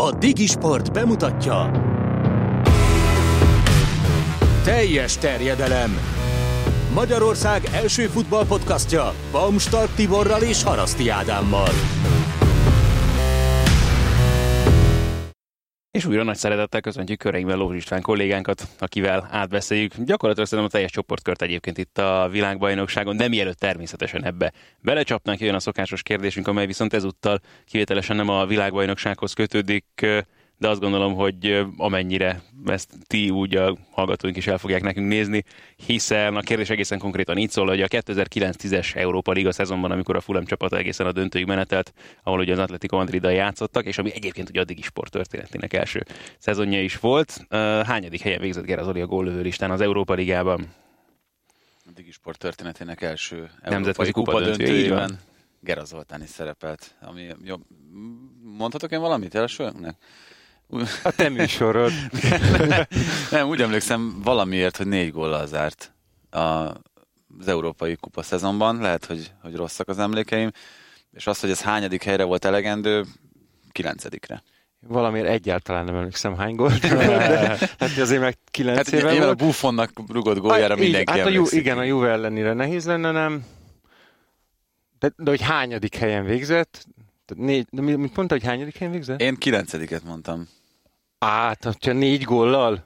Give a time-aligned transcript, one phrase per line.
[0.00, 1.70] A Digisport bemutatja
[4.64, 5.98] Teljes terjedelem
[6.94, 11.68] Magyarország első futballpodcastja Baumstark Tiborral és Haraszti Ádámmal.
[15.90, 19.92] És újra nagy szeretettel köszöntjük köreinkben Lózs István kollégánkat, akivel átbeszéljük.
[19.96, 25.54] Gyakorlatilag szerintem a teljes csoportkört egyébként itt a világbajnokságon, de mielőtt természetesen ebbe belecsapnánk, jön
[25.54, 30.06] a szokásos kérdésünk, amely viszont ezúttal kivételesen nem a világbajnoksághoz kötődik,
[30.58, 35.44] de azt gondolom, hogy amennyire ezt ti úgy a hallgatóink is el fogják nekünk nézni,
[35.86, 40.20] hiszen a kérdés egészen konkrétan így szól, hogy a 2009-10-es Európa Liga szezonban, amikor a
[40.20, 44.48] Fulham csapata egészen a döntőig menetelt, ahol ugye az Atletico madrid játszottak, és ami egyébként
[44.48, 46.04] ugye addig is sporttörténetének első
[46.38, 47.46] szezonja is volt.
[47.84, 50.66] Hányadik helyen végzett Gerazoli a góllövő listán az Európa Ligában?
[51.86, 55.18] A sport történetének első nemzetközi kupa, kupa döntőjében
[55.60, 56.94] Gera Zoltán is szerepelt.
[57.00, 57.56] Ami, jó,
[58.42, 59.96] mondhatok én valamit elsőnek?
[61.02, 61.92] A te műsorod.
[63.30, 65.92] nem, úgy emlékszem valamiért, hogy négy góllal zárt
[66.30, 66.38] a,
[67.38, 68.80] az Európai Kupa szezonban.
[68.80, 70.50] Lehet, hogy, hogy rosszak az emlékeim.
[71.12, 73.04] És az, hogy ez hányadik helyre volt elegendő,
[73.72, 74.42] kilencedikre.
[74.80, 76.84] Valamiért egyáltalán nem emlékszem hány gólt.
[77.78, 79.30] hát azért meg kilenc hát, éve volt.
[79.30, 83.10] a Buffonnak rugott góljára hát, mindenki hát a Ju, Igen, a Juve ellenére nehéz lenne,
[83.10, 83.44] nem?
[84.98, 86.86] De, de hogy hányadik helyen végzett?
[87.24, 89.20] Tehát négy, de mit mondta, hogy hányadik helyen végzett?
[89.20, 90.48] Én kilencediket mondtam.
[91.18, 92.84] Át, ha négy góllal?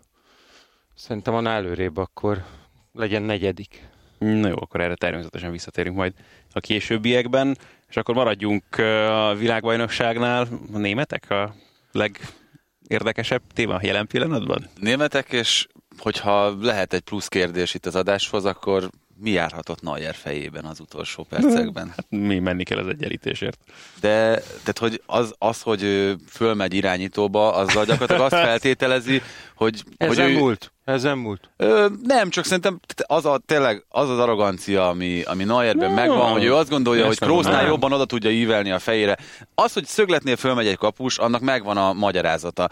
[0.95, 2.45] Szerintem van előrébb, akkor
[2.93, 3.89] legyen negyedik.
[4.19, 6.13] Na jó, akkor erre természetesen visszatérünk majd
[6.53, 10.49] a későbbiekben, és akkor maradjunk a világbajnokságnál.
[10.73, 11.55] A németek a
[11.93, 14.69] legérdekesebb téma jelen pillanatban?
[14.81, 15.67] Németek, és
[15.99, 21.23] hogyha lehet egy plusz kérdés itt az adáshoz, akkor mi járhatott Neuer fejében az utolsó
[21.23, 21.89] percekben?
[21.89, 23.59] Hát mi menni kell az egyenlítésért.
[24.01, 29.23] De tehát, hogy az, az, hogy ő fölmegy irányítóba, azzal gyakorlatilag azt feltételezi,
[29.55, 29.83] hogy...
[29.97, 30.73] Ezen hogy ő, múlt.
[30.85, 31.51] Ezen múlt.
[31.57, 36.33] Ö, nem, csak szerintem az a, tényleg az az arrogancia, ami, ami Neuerben no, megvan,
[36.33, 39.17] hogy ő azt gondolja, hogy Kroosnál jobban oda tudja ívelni a fejére.
[39.55, 42.69] Az, hogy szögletnél fölmegy egy kapus, annak megvan a magyarázata.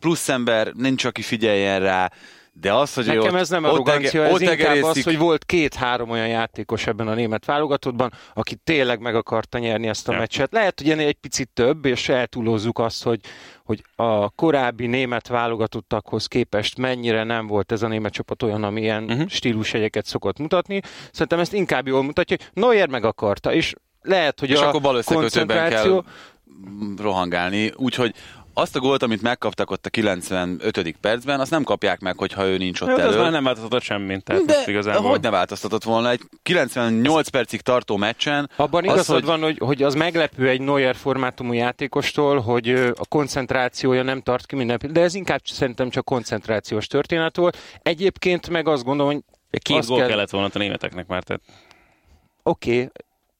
[0.00, 2.10] Plusz ember, nincs, aki figyeljen rá,
[2.60, 6.28] de az, hogy Nekem ott, ez nem arrogancia, ez inkább az, hogy volt két-három olyan
[6.28, 10.18] játékos ebben a német válogatottban, aki tényleg meg akarta nyerni ezt a ja.
[10.18, 10.52] meccset.
[10.52, 13.20] Lehet, hogy ennél egy picit több, és eltúlozzuk azt, hogy,
[13.64, 19.04] hogy a korábbi német válogatottakhoz képest mennyire nem volt ez a német csapat olyan, amilyen
[19.04, 19.28] uh-huh.
[19.28, 20.80] stílusjegyeket szokott mutatni.
[21.12, 25.04] Szerintem ezt inkább jól mutatja, hogy Neuer meg akarta, és lehet, hogy és a akkor
[25.04, 26.02] koncentráció...
[26.02, 26.12] kell
[26.96, 28.14] rohangálni, úgyhogy
[28.54, 30.96] azt a gólt, amit megkaptak ott a 95.
[31.00, 33.08] percben, azt nem kapják meg, hogyha ő nincs ott Jó, elő.
[33.08, 34.24] Az már nem változtatott semmit.
[34.24, 35.10] Tehát De igazából...
[35.10, 36.10] hogy ne változtatott volna?
[36.10, 38.50] Egy 98 percig tartó meccsen...
[38.56, 39.24] Abban az, igazad hogy...
[39.24, 44.56] van, hogy, hogy az meglepő egy Neuer formátumú játékostól, hogy a koncentrációja nem tart ki
[44.56, 47.58] minden de ez inkább szerintem csak koncentrációs történet volt.
[47.82, 49.22] Egyébként meg azt gondolom, hogy
[49.62, 50.08] Két gól kell...
[50.08, 51.42] kellett volna a németeknek már, tehát
[52.42, 52.88] Oké, okay,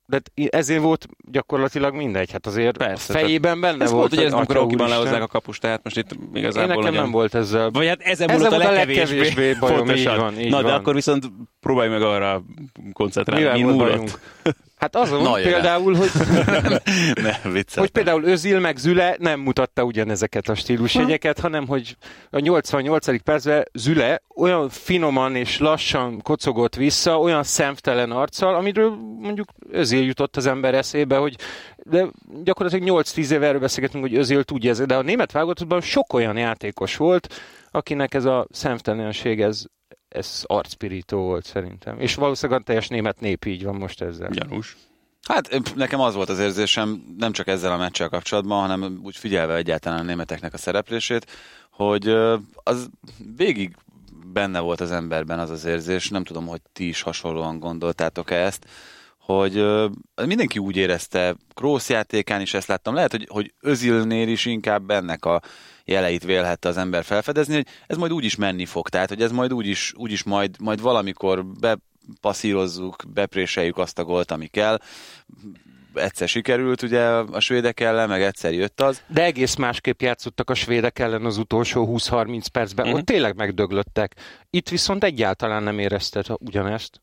[0.07, 0.21] de
[0.51, 4.15] ezért volt gyakorlatilag mindegy, hát azért Persze, fejében benne ez volt.
[4.15, 6.63] hogy ez amikor Rokiban lehozzák a kapust, tehát most itt igazából...
[6.63, 7.03] Én nekem nagyon...
[7.03, 7.71] nem volt ezzel.
[7.71, 10.65] Vagy hát ezen, volt a legkevésbé, legkevésbé bajom, így van, így Na, van.
[10.65, 12.43] de akkor viszont próbálj meg arra
[12.93, 14.19] koncentrálni, Mivel volt
[14.85, 16.11] Hát azon Na, például, hogy,
[17.23, 17.35] ne,
[17.75, 21.97] hogy például Özil meg Züle nem mutatta ugyanezeket a stílusjegyeket, hanem hogy
[22.31, 23.23] a 88.
[23.23, 30.37] percben Züle olyan finoman és lassan kocogott vissza, olyan szemtelen arccal, amiről mondjuk Özil jutott
[30.37, 31.37] az ember eszébe, hogy
[31.77, 32.07] de
[32.43, 36.37] gyakorlatilag 8-10 éve erről beszélgetünk, hogy Özil tudja ez, de a német válogatottban sok olyan
[36.37, 37.35] játékos volt,
[37.71, 39.65] akinek ez a szemtelenség ez
[40.15, 42.01] ez arcpirító volt szerintem.
[42.01, 44.31] És valószínűleg a teljes német nép így van most ezzel.
[44.31, 44.77] Gyanús.
[45.29, 49.55] Hát nekem az volt az érzésem, nem csak ezzel a meccsel kapcsolatban, hanem úgy figyelve
[49.55, 51.31] egyáltalán a németeknek a szereplését,
[51.71, 52.09] hogy
[52.55, 52.89] az
[53.37, 53.77] végig
[54.33, 58.67] benne volt az emberben az az érzés, nem tudom, hogy ti is hasonlóan gondoltátok-e ezt,
[59.19, 59.65] hogy
[60.27, 65.25] mindenki úgy érezte, Krósz játékán is ezt láttam, lehet, hogy, hogy Özilnél is inkább ennek
[65.25, 65.41] a
[65.85, 69.33] jeleit vélhette az ember felfedezni, hogy ez majd úgy is menni fog, tehát hogy ez
[69.33, 74.79] majd úgy is, úgy is majd, majd valamikor bepasszírozzuk, bepréseljük azt a gólt, ami kell.
[75.95, 79.03] Egyszer sikerült ugye a svédek ellen, meg egyszer jött az.
[79.07, 82.87] De egész másképp játszottak a svédek ellen az utolsó 20-30 percben.
[82.87, 82.95] Mm-hmm.
[82.95, 84.15] Ott tényleg megdöglöttek.
[84.51, 87.03] Itt viszont egyáltalán nem érezted ugyanezt.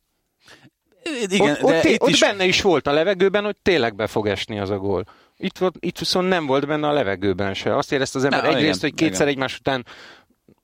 [1.29, 2.19] Igen, ott, de ott, itt ott is...
[2.19, 5.05] benne is volt a levegőben, hogy tényleg be fog esni az a gól.
[5.41, 7.77] Itt, volt, itt viszont nem volt benne a levegőben se.
[7.77, 9.27] Azt érezte az ember ne, egyrészt, igen, hogy kétszer igen.
[9.27, 9.85] egymás után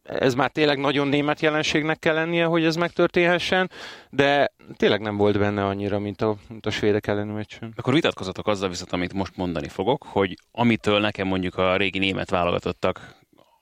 [0.07, 3.71] ez már tényleg nagyon német jelenségnek kell lennie, hogy ez megtörténhessen,
[4.09, 7.73] de tényleg nem volt benne annyira, mint a, mint a svédek elleni meccsen.
[7.75, 12.29] Akkor vitatkozatok azzal viszont, amit most mondani fogok, hogy amitől nekem mondjuk a régi német
[12.29, 13.15] válogatottak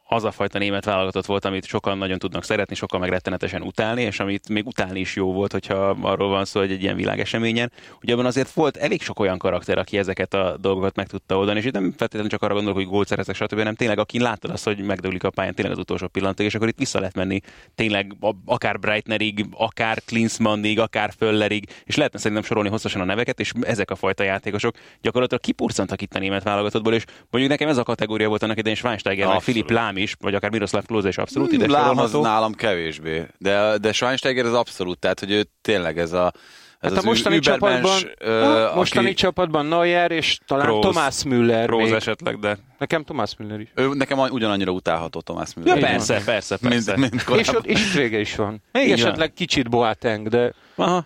[0.08, 4.02] az a fajta német válogatott volt, amit sokan nagyon tudnak szeretni, sokan meg rettenetesen utálni,
[4.02, 7.72] és amit még utálni is jó volt, hogyha arról van szó, hogy egy ilyen világeseményen.
[8.02, 11.60] Ugye abban azért volt elég sok olyan karakter, aki ezeket a dolgokat meg tudta oldani,
[11.60, 14.52] és itt nem feltétlenül csak arra gondolok, hogy gólt szerezek, stb., hanem tényleg, aki láttad
[14.52, 17.40] azt, hogy megdőlik a pályán tényleg az utolsó pillanatig, és akkor itt vissza lehet menni
[17.76, 18.16] tényleg
[18.46, 23.92] akár Breitnerig, akár Klinsmannig, akár Föllerig, és lehetne szerintem sorolni hosszasan a neveket, és ezek
[23.92, 28.28] a fajta játékosok gyakorlatilag kipurcantak itt a német válogatottból, és mondjuk nekem ez a kategória
[28.28, 31.98] volt annak idején Schweinsteiger, Filip Lám is, vagy akár Miroslav Klose is abszolút ide Lám
[31.98, 36.34] az nálam kevésbé, de, de Schweinsteiger az abszolút, tehát hogy ő tényleg ez a
[36.80, 39.16] ez hát a mostani csapatban, ö, mostani aki...
[39.16, 41.66] csapatban Neuer és talán Kroos, Thomas Müller.
[41.66, 41.94] Kroos még.
[41.94, 42.58] esetleg, de...
[42.78, 43.70] Nekem Thomas Müller is.
[43.76, 45.78] Ő, nekem ugyanannyira utálható Thomas Müller.
[45.78, 46.98] Ja, persze, persze, persze.
[46.98, 48.62] Mint, mint és, ott, és vége is van.
[48.72, 48.98] Még Igen.
[48.98, 50.54] esetleg kicsit Boateng, de...
[50.76, 51.06] Aha.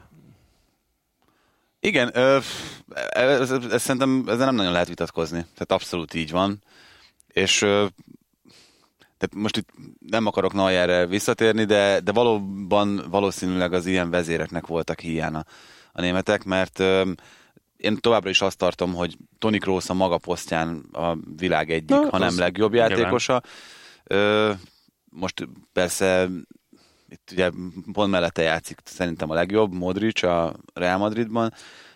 [1.79, 2.37] Igen, ö,
[3.09, 5.39] ez, ez, ez, szerintem ezzel nem nagyon lehet vitatkozni.
[5.39, 6.63] Tehát abszolút így van.
[7.27, 7.85] És ö,
[9.19, 9.69] tehát most itt
[9.99, 15.45] nem akarok Neuerre visszatérni, de, de valóban valószínűleg az ilyen vezéreknek voltak hiána
[15.91, 17.11] a németek, mert ö,
[17.77, 22.09] én továbbra is azt tartom, hogy Toni Kroos a maga posztján a világ egyik, Na,
[22.09, 23.41] hanem legjobb játékosa.
[24.03, 24.51] Ö,
[25.09, 26.27] most persze
[27.09, 27.49] itt ugye
[27.91, 31.53] pont mellette játszik szerintem a legjobb, Modric a Real Madridban,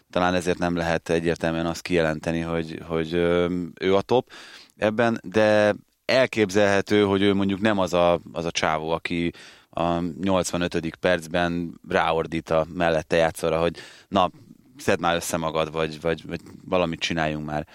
[0.10, 3.14] talán ezért nem lehet egyértelműen azt kijelenteni, hogy, hogy
[3.80, 4.32] ő a top
[4.78, 9.32] ebben, de elképzelhető, hogy ő mondjuk nem az a, az a csávó, aki
[9.70, 10.96] a 85.
[11.00, 13.78] percben ráordít a mellette játszóra, hogy
[14.08, 14.32] na,
[14.78, 17.68] szedd már össze magad, vagy, vagy, vagy valamit csináljunk már.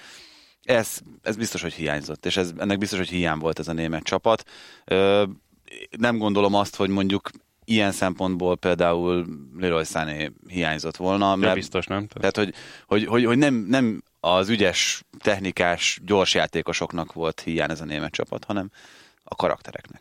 [0.63, 4.03] Ez, ez biztos, hogy hiányzott, és ez, ennek biztos, hogy hiány volt ez a német
[4.03, 4.45] csapat.
[4.85, 5.25] Ö,
[5.99, 7.31] nem gondolom azt, hogy mondjuk
[7.69, 9.27] ilyen szempontból például
[9.59, 11.37] Leroy Sané hiányzott volna.
[11.37, 12.07] Mert, biztos nem.
[12.07, 12.55] Tehát, hogy,
[12.87, 18.13] hogy, hogy, hogy nem, nem az ügyes, technikás, gyors játékosoknak volt hiány ez a német
[18.13, 18.71] csapat, hanem
[19.23, 20.01] a karaktereknek.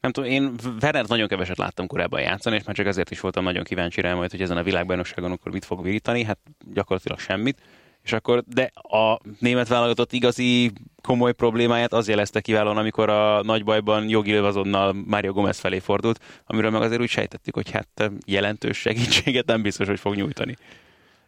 [0.00, 3.44] Nem tudom, én Werner nagyon keveset láttam korábban játszani, és már csak ezért is voltam
[3.44, 6.38] nagyon kíváncsi rá majd, hogy ezen a világbajnokságon akkor mit fog virítani, hát
[6.72, 7.60] gyakorlatilag semmit.
[8.04, 10.72] És akkor, de a német válogatott igazi
[11.02, 16.20] komoly problémáját az jelezte kiválóan, amikor a nagy bajban jogi azonnal Mário Gomez felé fordult,
[16.46, 20.56] amiről meg azért úgy sejtettük, hogy hát jelentős segítséget nem biztos, hogy fog nyújtani.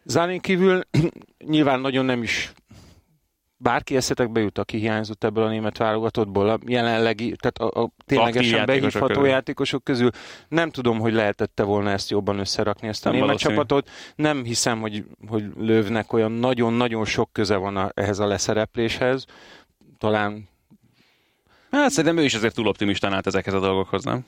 [0.04, 0.80] Zánén kívül
[1.46, 2.52] nyilván nagyon nem is
[3.64, 8.66] bárki eszetekbe jut, aki hiányzott ebből a német válogatottból, a jelenlegi, tehát a, a ténylegesen
[8.66, 9.26] behívható közül.
[9.26, 10.10] játékosok közül.
[10.48, 13.54] Nem tudom, hogy lehetette volna ezt jobban összerakni, ezt a nem német valószínű.
[13.54, 13.90] csapatot.
[14.16, 19.24] Nem hiszem, hogy, hogy lövnek olyan nagyon-nagyon sok köze van a, ehhez a leszerepléshez.
[19.98, 20.48] Talán
[21.70, 24.26] Hát szerintem ő is azért túl optimistán állt ezekhez a dolgokhoz, nem?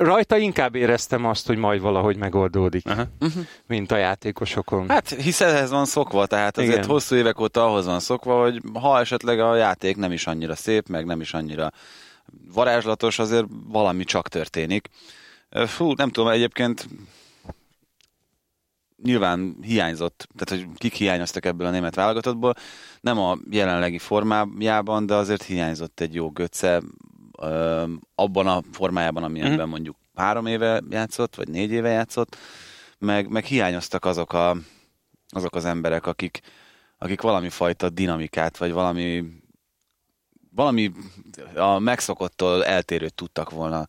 [0.00, 3.04] Rajta inkább éreztem azt, hogy majd valahogy megoldódik, Aha.
[3.20, 3.42] Uh-huh.
[3.66, 4.88] mint a játékosokon.
[4.88, 6.88] Hát hisz ehhez van szokva, tehát azért Igen.
[6.88, 10.88] hosszú évek óta ahhoz van szokva, hogy ha esetleg a játék nem is annyira szép,
[10.88, 11.72] meg nem is annyira
[12.54, 14.88] varázslatos, azért valami csak történik.
[15.66, 16.88] Fú, nem tudom, egyébként
[19.02, 22.54] nyilván hiányzott, tehát hogy kik hiányoztak ebből a német válogatottból,
[23.00, 26.82] nem a jelenlegi formájában, de azért hiányzott egy jó göce,
[28.14, 29.70] abban a formájában, amilyenben uh-huh.
[29.70, 32.36] mondjuk három éve játszott, vagy négy éve játszott,
[32.98, 34.56] meg, meg hiányoztak azok, a,
[35.28, 36.40] azok az emberek, akik,
[36.98, 39.24] akik valami fajta dinamikát, vagy valami
[40.54, 40.92] valami
[41.54, 43.84] a megszokottól eltérőt tudtak volna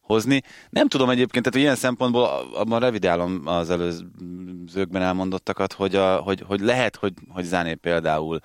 [0.00, 0.42] hozni.
[0.70, 2.24] Nem tudom egyébként, tehát ilyen szempontból
[2.54, 8.40] abban revidálom az előzőkben elmondottakat, hogy, a, hogy, hogy lehet, hogy, hogy Záné például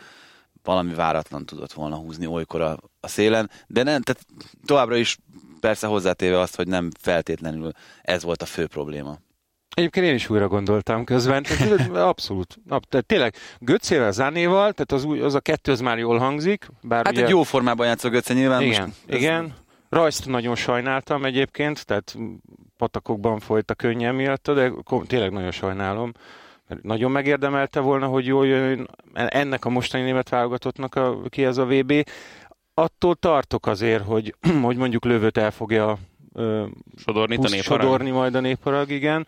[0.64, 4.26] valami váratlan tudott volna húzni olykor a, a szélen, de nem, tehát
[4.66, 5.18] továbbra is
[5.60, 9.18] persze hozzátéve azt, hogy nem feltétlenül ez volt a fő probléma.
[9.76, 12.60] Egyébként én is újra gondoltam közben, tehát abszolút.
[12.68, 16.68] Tehát tényleg Göccével, Zánéval, tehát az, új, az a kettő az már jól hangzik.
[16.82, 17.24] Bár hát ugye...
[17.24, 18.62] egy jó formában játszó Göcce nyilván.
[18.62, 19.16] Igen, most ez...
[19.16, 19.54] igen.
[19.90, 22.18] Rajzt nagyon sajnáltam egyébként, tehát
[22.78, 24.72] patakokban folyt a könnyem miatt, de
[25.08, 26.12] tényleg nagyon sajnálom
[26.82, 31.66] nagyon megérdemelte volna, hogy jól jön ennek a mostani német válogatottnak a, ki ez a
[31.66, 31.94] VB.
[32.74, 35.98] Attól tartok azért, hogy, hogy mondjuk lövőt el fogja
[37.06, 39.28] sodorni, a sodorni majd a néparag, igen.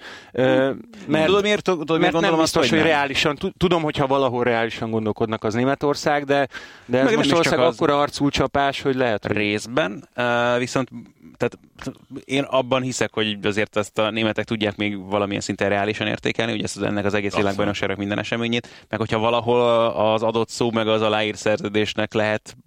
[1.08, 4.92] mert, tudod, miért, tudod, miért mert biztos, azt, hogy, hogy reálisan, tudom, hogyha valahol reálisan
[4.92, 6.48] gondolkodnak az Németország, de,
[6.86, 7.74] de ez most ország az...
[7.74, 9.26] akkora arculcsapás, hogy lehet.
[9.26, 9.36] Hogy...
[9.36, 10.90] Részben, uh, viszont
[11.38, 11.58] tehát
[12.26, 16.64] én abban hiszek, hogy azért ezt a németek tudják még valamilyen szinten reálisan értékelni, ugye
[16.64, 21.02] ezt ennek az egész világbajnokságnak minden eseményét, meg hogyha valahol az adott szó meg az
[21.02, 22.58] aláír szerződésnek lehet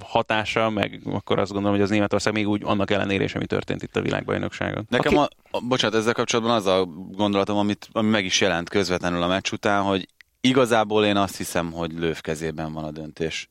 [0.00, 3.82] hatása, meg akkor azt gondolom, hogy az Németország még úgy annak ellenére is, ami történt
[3.84, 4.86] itt a világbajnokságon.
[4.88, 9.22] Nekem, a, a, bocsánat, ezzel kapcsolatban az a gondolatom, amit, ami meg is jelent közvetlenül
[9.22, 10.08] a meccs után, hogy
[10.40, 13.48] igazából én azt hiszem, hogy Lőv kezében van a döntés.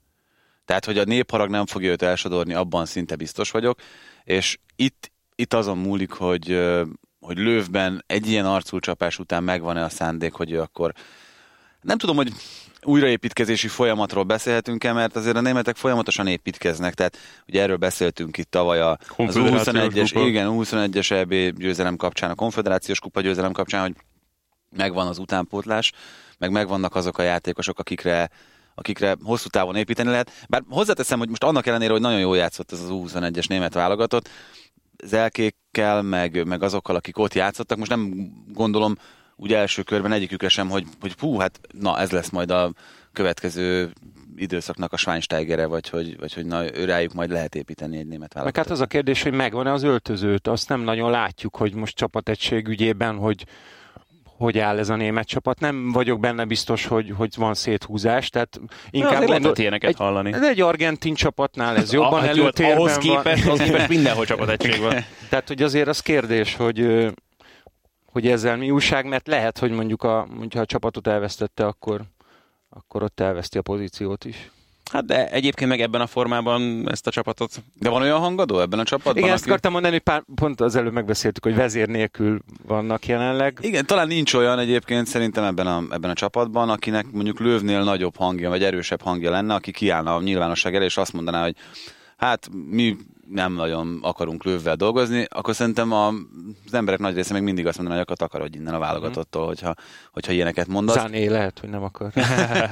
[0.66, 3.80] Tehát, hogy a népharag nem fogja őt elsodorni, abban szinte biztos vagyok,
[4.24, 6.60] és itt, itt azon múlik, hogy,
[7.20, 10.94] hogy Lővben egy ilyen arculcsapás után megvan-e a szándék, hogy ő akkor
[11.82, 12.34] nem tudom, hogy
[12.84, 18.80] újraépítkezési folyamatról beszélhetünk-e, mert azért a németek folyamatosan építkeznek, tehát ugye erről beszéltünk itt tavaly
[18.80, 23.94] a, az U21-es, igen, U21-es EB győzelem kapcsán, a konfederációs kupa győzelem kapcsán, hogy
[24.70, 25.92] megvan az utánpótlás,
[26.38, 28.30] meg megvannak azok a játékosok, akikre
[28.76, 30.32] akikre hosszú távon építeni lehet.
[30.50, 34.30] Bár hozzáteszem, hogy most annak ellenére, hogy nagyon jól játszott ez az U21-es német válogatott,
[35.04, 38.96] zelkékkel, meg, meg azokkal, akik ott játszottak, most nem gondolom
[39.36, 42.74] úgy első körben egyikükre sem, hogy, hogy hú, hát na ez lesz majd a
[43.14, 43.94] következő
[44.36, 48.56] időszaknak a Schweinsteigere, vagy hogy, vagy hogy na, rájuk majd lehet építeni egy német válogatott.
[48.56, 51.96] Meg hát az a kérdés, hogy megvan-e az öltözőt, azt nem nagyon látjuk, hogy most
[51.96, 53.46] csapategység ügyében, hogy
[54.38, 55.60] hogy áll ez a német csapat.
[55.60, 58.60] Nem vagyok benne biztos, hogy, hogy van széthúzás, tehát
[58.90, 60.32] inkább Na, gondol, ilyeneket egy, hallani.
[60.32, 63.54] De egy argentin csapatnál ez jobban ah, előtérben ahhoz képest, van.
[63.54, 64.96] Ahhoz képest mindenhol csapategység van.
[65.30, 67.08] tehát, hogy azért az kérdés, hogy
[68.14, 72.02] hogy ezzel mi újság, mert lehet, hogy mondjuk a, mondjuk, ha a csapatot elvesztette, akkor,
[72.70, 74.52] akkor ott elveszti a pozíciót is.
[74.92, 77.64] Hát de egyébként meg ebben a formában ezt a csapatot...
[77.80, 79.16] De van olyan hangadó ebben a csapatban?
[79.16, 79.34] Igen, aki...
[79.38, 83.58] ezt akartam mondani, hogy pár, pont az előbb megbeszéltük, hogy vezér nélkül vannak jelenleg.
[83.62, 88.16] Igen, talán nincs olyan egyébként szerintem ebben a, ebben a csapatban, akinek mondjuk lővnél nagyobb
[88.16, 91.56] hangja, vagy erősebb hangja lenne, aki kiállna a nyilvánosság elé, és azt mondaná, hogy
[92.18, 92.98] hát mi
[93.34, 96.08] nem nagyon akarunk lővvel dolgozni, akkor szerintem a,
[96.66, 99.74] az emberek nagy része még mindig azt mondaná, hogy akkor akarodj innen a válogatottól, hogyha,
[100.12, 100.96] hogyha ilyeneket mondasz.
[100.96, 102.12] Záné lehet, hogy nem akar.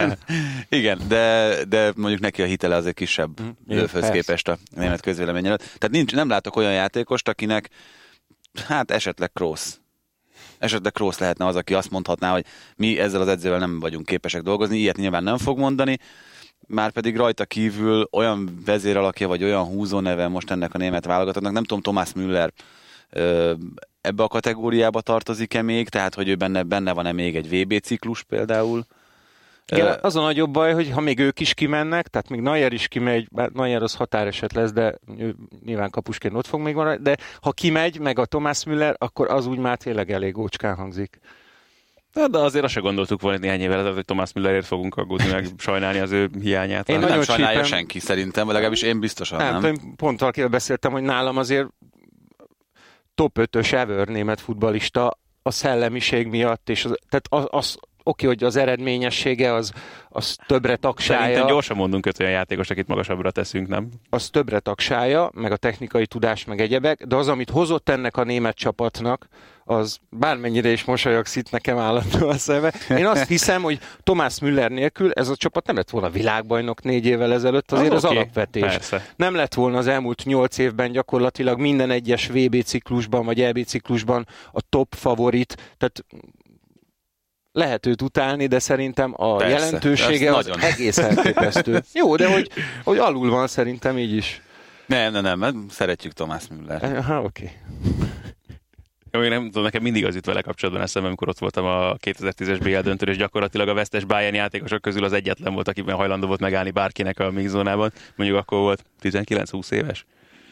[0.70, 5.46] Igen, de, de mondjuk neki a hitele azért kisebb mm, lővhöz képest a német közvélemény
[5.46, 5.60] előtt.
[5.60, 7.70] Tehát nincs, nem látok olyan játékost, akinek
[8.68, 9.81] hát esetleg Kroos
[10.62, 14.42] esetleg Kroos lehetne az, aki azt mondhatná, hogy mi ezzel az edzővel nem vagyunk képesek
[14.42, 15.98] dolgozni, ilyet nyilván nem fog mondani,
[16.68, 21.54] már pedig rajta kívül olyan vezéralakja, vagy olyan húzó neve most ennek a német válogatottnak,
[21.54, 22.54] nem tudom, Thomas Müller
[24.02, 28.24] ebbe a kategóriába tartozik-e még, tehát hogy ő benne, benne van-e még egy VB ciklus
[28.24, 28.86] például?
[29.72, 32.88] Igen, az a nagyobb baj, hogy ha még ők is kimennek, tehát még Nayer is
[32.88, 35.36] kimegy, bár Nayer az határeset lesz, de ő
[35.66, 39.46] nyilván kapusként ott fog még maradni, de ha kimegy, meg a Thomas Müller, akkor az
[39.46, 41.20] úgy már tényleg elég ócskán hangzik.
[42.14, 45.32] De, de azért azt se gondoltuk volna néhány évvel ezelőtt, hogy Thomas Müllerért fogunk aggódni,
[45.32, 46.90] meg sajnálni az ő hiányát.
[46.90, 47.78] Én nem sajnálja csípem...
[47.78, 49.62] senki szerintem, vagy legalábbis én biztosan nem.
[49.62, 49.64] nem.
[49.64, 51.68] Én pont valakivel beszéltem, hogy nálam azért
[53.16, 58.44] top 5-ös ever német futbalista a szellemiség miatt, és az, tehát az, az, oké, hogy
[58.44, 59.72] az eredményessége az,
[60.10, 61.22] az többre tagsája.
[61.22, 63.90] Szerintem gyorsan mondunk öt olyan játékos, akit magasabbra teszünk, nem?
[64.10, 68.24] Az többre tagsája, meg a technikai tudás, meg egyebek, de az, amit hozott ennek a
[68.24, 69.28] német csapatnak,
[69.64, 72.74] az bármennyire is mosolyogsz itt nekem állandó a szeme.
[72.90, 77.06] Én azt hiszem, hogy Tomás Müller nélkül ez a csapat nem lett volna világbajnok négy
[77.06, 78.62] évvel ezelőtt, azért az, az okay, alapvetés.
[78.62, 79.06] Persze.
[79.16, 84.28] Nem lett volna az elmúlt nyolc évben gyakorlatilag minden egyes VB ciklusban, vagy EB ciklusban
[84.52, 86.06] a top favorit, tehát
[87.52, 90.62] lehet őt utálni, de szerintem a Persze, jelentősége az nagyon.
[90.62, 91.84] egész elképesztő.
[91.94, 92.50] Jó, de hogy,
[92.84, 94.42] hogy alul van szerintem így is.
[94.86, 97.04] Nem, nem, nem, szeretjük Tomás Müller.
[97.04, 97.44] Ha, oké.
[97.44, 97.56] Okay.
[99.12, 101.96] Jó, én nem tudom, nekem mindig az jut vele kapcsolatban eszembe, amikor ott voltam a
[101.96, 106.28] 2010-es BL döntő, és gyakorlatilag a vesztes Bayern játékosok közül az egyetlen volt, akiben hajlandó
[106.28, 107.92] volt megállni bárkinek a mixzónában.
[108.16, 110.06] Mondjuk akkor volt 19-20 éves.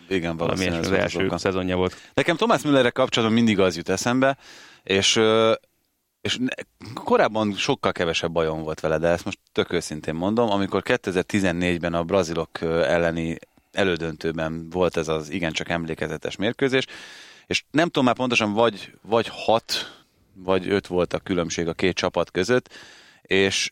[0.09, 1.39] Igen, valami az első azok.
[1.39, 1.95] szezonja volt.
[2.13, 4.37] Nekem Tomás Müllerre kapcsolatban mindig az jut eszembe,
[4.83, 5.19] és
[6.21, 6.39] és
[6.93, 12.03] korábban sokkal kevesebb bajom volt vele, de ezt most tök őszintén mondom, amikor 2014-ben a
[12.03, 13.37] brazilok elleni
[13.71, 16.85] elődöntőben volt ez az igencsak emlékezetes mérkőzés,
[17.47, 19.73] és nem tudom már pontosan, vagy, vagy hat,
[20.33, 22.73] vagy öt volt a különbség a két csapat között,
[23.21, 23.71] és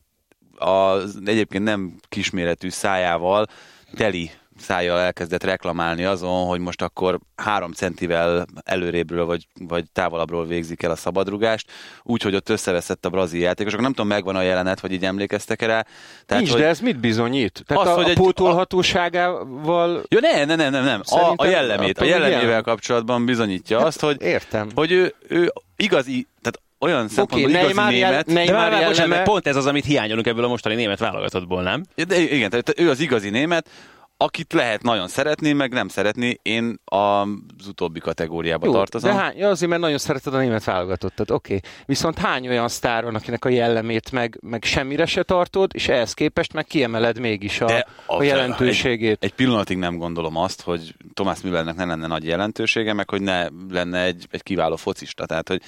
[0.55, 3.47] az egyébként nem kisméretű szájával
[3.95, 10.83] teli szájjal elkezdett reklamálni azon, hogy most akkor három centivel előrébről vagy, vagy távolabbról végzik
[10.83, 11.71] el a szabadrugást,
[12.03, 13.81] úgyhogy ott összeveszett a brazil játékosok.
[13.81, 15.85] Nem tudom, megvan a jelenet, vagy így emlékeztek erre.
[16.25, 16.61] Tehát, Nincs, hogy...
[16.61, 17.63] de ez mit bizonyít?
[17.65, 20.03] Tehát az, a, hogy a pótolhatóságával...
[20.07, 21.01] Ja, nem, nem, nem, nem.
[21.05, 24.69] A, a jellemét, a jellemével kapcsolatban bizonyítja hát, azt, hogy, értem.
[24.75, 28.25] hogy ő, ő igazi, tehát olyan szempontból okay, igazi Neymar német.
[28.25, 31.83] Neymar de bocsánat, pont ez az, amit hiányolunk ebből a mostani német válogatottból, nem?
[32.07, 33.69] De igen, tehát ő az igazi német,
[34.17, 39.11] akit lehet nagyon szeretni, meg nem szeretni, én az utóbbi kategóriába Jó, tartozom.
[39.11, 41.55] de hány, azért, mert nagyon szereted a német válogatottat, oké.
[41.55, 41.69] Okay.
[41.85, 46.13] Viszont hány olyan sztár van, akinek a jellemét meg, meg semmire se tartod, és ehhez
[46.13, 49.17] képest meg kiemeled mégis a, De a jelentőségét.
[49.19, 53.21] Egy, egy pillanatig nem gondolom azt, hogy Thomas Müllernek ne lenne nagy jelentősége, meg hogy
[53.21, 55.25] ne lenne egy, egy kiváló focista.
[55.25, 55.61] Tehát, hogy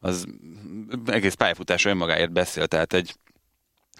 [0.00, 0.26] az
[1.06, 3.14] egész pályafutása önmagáért beszél, tehát egy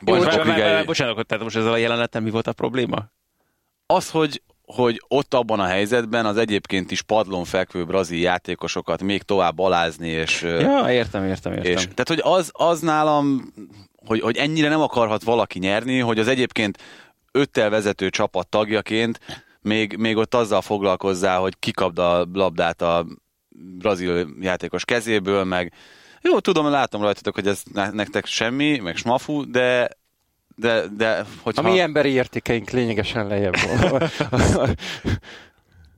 [0.03, 3.11] Bocsánat, bajnokok ligája- bocsánat, tehát most ezzel a jelenettel mi volt a probléma?
[3.91, 9.23] Az, hogy, hogy ott abban a helyzetben az egyébként is padlón fekvő brazil játékosokat még
[9.23, 11.73] tovább alázni, és, Ja, értem, értem, értem.
[11.73, 13.53] és tehát, hogy az, az nálam,
[14.07, 16.79] hogy, hogy ennyire nem akarhat valaki nyerni, hogy az egyébként
[17.33, 19.21] öttel vezető csapat tagjaként
[19.61, 23.07] még, még ott azzal foglalkozzá, hogy kikapd a labdát a
[23.79, 25.73] brazil játékos kezéből, meg
[26.23, 29.89] jó, tudom, látom rajtatok, hogy ez ne- nektek semmi, meg smafu, de
[30.61, 31.69] de, de hogyha...
[31.69, 33.57] A mi emberi értékeink lényegesen lejjebb
[33.91, 34.09] van.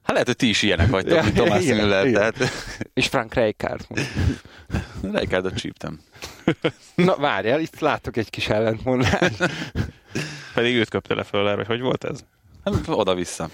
[0.03, 2.33] Hát lehet, hogy ti is ilyenek vagytok, Ja, mint Tomás igen, Müller, igen.
[2.33, 2.53] tehát
[2.95, 3.87] és Frank Rijkaard.
[5.13, 6.01] Rijkaardot csíptem.
[6.95, 9.37] Na várjál, itt látok egy kis ellentmondást.
[10.55, 12.25] Pedig őt köpte le föl erre, hogy hogy volt ez?
[12.65, 13.49] Hát, Oda-vissza.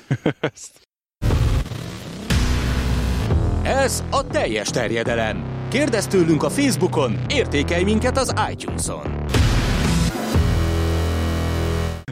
[3.63, 5.45] Ez a teljes terjedelem.
[5.69, 9.25] Kérdezz tőlünk a Facebookon, értékelj minket az iTunes-on.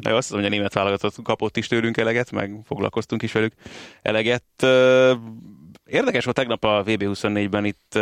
[0.07, 3.53] De azt hiszem, a német válogatott kapott is tőlünk eleget, meg foglalkoztunk is velük
[4.03, 4.45] eleget.
[5.87, 7.99] Érdekes volt tegnap a VB24-ben itt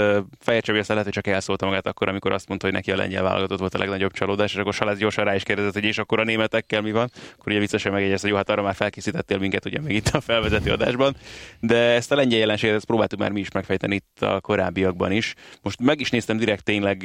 [0.60, 3.22] Csabi aztán lehet, hogy csak elszólta magát akkor, amikor azt mondta, hogy neki a lengyel
[3.22, 6.20] válogatott volt a legnagyobb csalódás, és akkor Salesz gyorsan rá is kérdezett, hogy és akkor
[6.20, 7.10] a németekkel mi van.
[7.32, 10.20] Akkor ugye viccesen megjegyezte, hogy jó, hát arra már felkészítettél minket, ugye még itt a
[10.20, 11.16] felvezető adásban.
[11.60, 15.34] De ezt a lengyel jelenséget ezt próbáltuk már mi is megfejteni itt a korábbiakban is.
[15.62, 17.02] Most meg is néztem direkt tényleg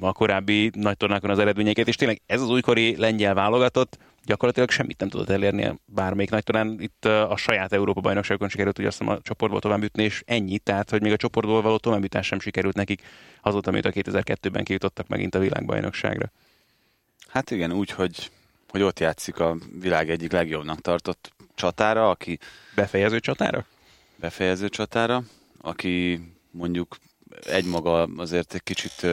[0.00, 4.98] a korábbi nagy tornákon az eredményeket, és tényleg ez az újkori lengyel válogatott, gyakorlatilag semmit
[4.98, 9.20] nem tudott elérni bármelyik nagy talán itt a saját Európa bajnokságon sikerült, hogy azt a
[9.22, 13.02] csoportból tovább jutni, és ennyi, tehát hogy még a csoportból való továbbjutás sem sikerült nekik
[13.42, 16.30] azóta, amit a 2002-ben kijutottak megint a világbajnokságra.
[17.28, 18.30] Hát igen, úgy, hogy,
[18.68, 22.38] hogy ott játszik a világ egyik legjobbnak tartott csatára, aki
[22.74, 23.66] Befejező csatára?
[24.16, 25.22] befejező csatára,
[25.60, 26.20] aki
[26.50, 26.96] mondjuk
[27.46, 29.06] egymaga azért egy kicsit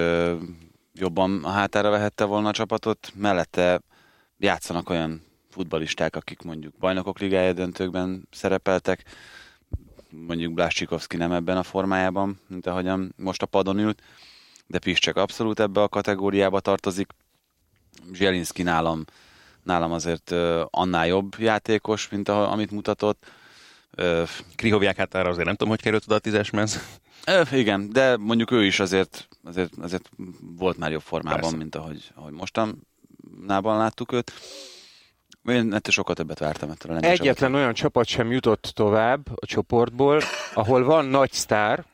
[0.94, 3.82] jobban a hátára vehette volna a csapatot, mellette
[4.38, 9.04] játszanak olyan futbalisták, akik mondjuk bajnokok ligája döntőkben szerepeltek,
[10.10, 14.02] mondjuk Blászcsikovszki nem ebben a formájában, mint ahogyan most a padon ült,
[14.68, 17.08] de Piscsek abszolút ebbe a kategóriába tartozik.
[18.14, 19.04] Zsielinszki nálam,
[19.64, 20.32] nálam azért
[20.70, 23.26] annál jobb játékos, mint a, amit mutatott.
[24.56, 27.00] Krihovják hátára azért nem tudom, hogy került oda a tízes mez.
[27.52, 30.10] Igen, de mondjuk ő is azért, azért, azért
[30.58, 31.56] volt már jobb formában, Persze.
[31.56, 32.34] Mint ahogy, ahogy
[33.36, 34.32] mostanában láttuk őt.
[35.44, 39.46] Én ettől sokkal többet vártam ettől a lengyel Egyetlen olyan csapat sem jutott tovább a
[39.46, 40.22] csoportból,
[40.54, 41.86] ahol van nagy sztár,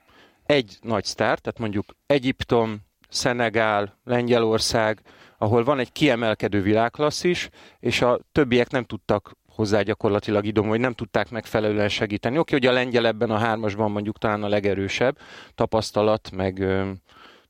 [0.45, 5.01] egy nagy sztár, tehát mondjuk Egyiptom, Szenegál, Lengyelország,
[5.37, 7.49] ahol van egy kiemelkedő világklasszis,
[7.79, 12.37] és a többiek nem tudtak hozzá gyakorlatilag idom, vagy nem tudták megfelelően segíteni.
[12.37, 15.17] Oké, hogy a lengyel ebben a hármasban mondjuk talán a legerősebb
[15.55, 16.65] tapasztalat, meg,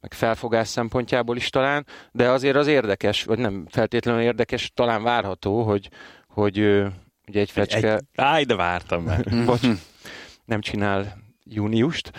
[0.02, 5.64] meg felfogás szempontjából is talán, de azért az érdekes, vagy nem feltétlenül érdekes, talán várható,
[5.64, 5.90] hogy,
[6.28, 6.58] hogy
[7.28, 7.94] ugye egy fecske...
[7.94, 8.04] Egy...
[8.16, 9.46] Áj, de vártam már.
[9.46, 9.68] Bocs,
[10.46, 12.12] nem csinál júniust.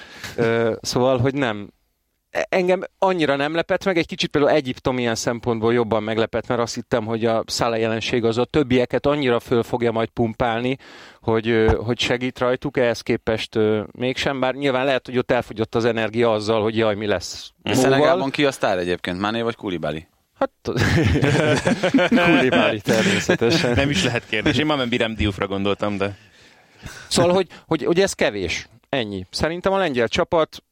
[0.81, 1.71] Szóval, hogy nem.
[2.49, 6.75] Engem annyira nem lepett meg, egy kicsit például Egyiptom ilyen szempontból jobban meglepett, mert azt
[6.75, 10.77] hittem, hogy a Szála jelenség az a többieket annyira föl fogja majd pumpálni,
[11.21, 13.59] hogy, hogy segít rajtuk, ehhez képest
[13.93, 17.53] mégsem, bár nyilván lehet, hogy ott elfogyott az energia azzal, hogy jaj, mi lesz.
[17.63, 19.21] A Szenegálban ki a sztár egyébként?
[19.21, 20.07] Mané vagy Kulibali?
[20.39, 20.51] Hát,
[22.27, 23.73] Kulibáli természetesen.
[23.75, 24.59] Nem is lehet kérdés.
[24.59, 26.17] Én már nem Birem Diufra gondoltam, de
[27.09, 28.69] Szóval, hogy, hogy, hogy ez kevés.
[28.89, 29.27] Ennyi.
[29.31, 30.63] Szerintem a lengyel csapat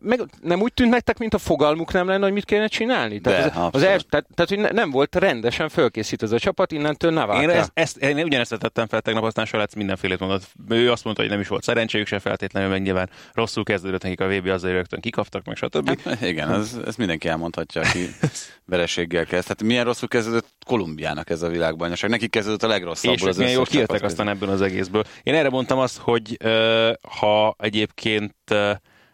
[0.00, 3.18] meg nem úgy tűnt nektek, mint a fogalmuk nem lenne, hogy mit kéne csinálni?
[3.18, 6.72] De, az, az els, tehát, tehát, hogy ne, nem volt rendesen fölkészítve ez a csapat,
[6.72, 7.52] innentől Én, Navarra.
[7.52, 10.42] ezt, ezt, én ugyanezt tettem fel tegnap, aztán Salec mindenfélét mondott.
[10.68, 14.20] Ő azt mondta, hogy nem is volt szerencséjük se feltétlenül, meg nyilván rosszul kezdődött nekik
[14.20, 16.02] a VB, azért rögtön kikaptak, meg stb.
[16.04, 18.08] Hát, igen, ez, ez mindenki elmondhatja, aki
[18.64, 19.48] vereséggel kezd.
[19.48, 22.10] Hát milyen rosszul kezdődött Kolumbiának ez a világbajnokság.
[22.10, 25.04] Neki kezdődött a legrosszabbul és az milyen jól kijöttek aztán ebből az egészből.
[25.22, 28.70] Én erre mondtam azt, hogy uh, ha egyébként uh,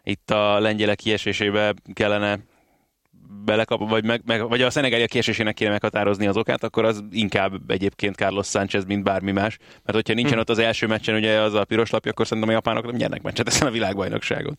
[0.09, 2.39] itt a lengyelek kiesésébe kellene
[3.45, 7.71] belekap, vagy, meg, meg, vagy a szenegália kiesésének kéne meghatározni az okát, akkor az inkább
[7.71, 9.57] egyébként Carlos Sánchez, mint bármi más.
[9.57, 10.39] Mert hogyha nincsen Hm.
[10.39, 13.21] ott az első meccsen ugye az a piros lapja, akkor szerintem a japánok nem nyernek
[13.21, 14.55] meccset ezen a világbajnokságon.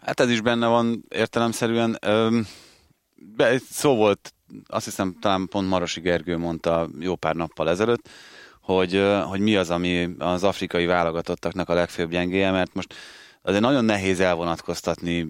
[0.00, 1.98] Hát ez is benne van értelemszerűen.
[2.00, 2.46] Öm,
[3.36, 4.34] be, szó volt,
[4.66, 8.08] azt hiszem talán pont Marosi Gergő mondta jó pár nappal ezelőtt,
[8.60, 12.94] hogy, hogy mi az, ami az afrikai válogatottaknak a legfőbb gyengéje, mert most
[13.42, 15.28] azért nagyon nehéz elvonatkoztatni,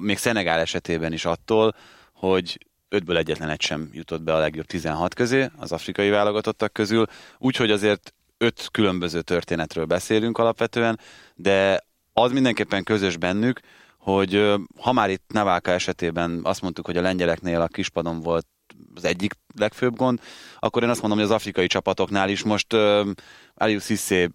[0.00, 1.74] még Szenegál esetében is attól,
[2.12, 7.06] hogy ötből egyetlen egy sem jutott be a legjobb 16 közé az afrikai válogatottak közül,
[7.38, 10.98] úgyhogy azért öt különböző történetről beszélünk alapvetően,
[11.34, 13.60] de az mindenképpen közös bennük,
[13.98, 18.46] hogy ha már itt Naváka esetében azt mondtuk, hogy a lengyeleknél a kispadon volt
[18.94, 20.20] az egyik legfőbb gond,
[20.58, 23.08] akkor én azt mondom, hogy az afrikai csapatoknál is most uh,
[23.54, 24.28] Alius Sissé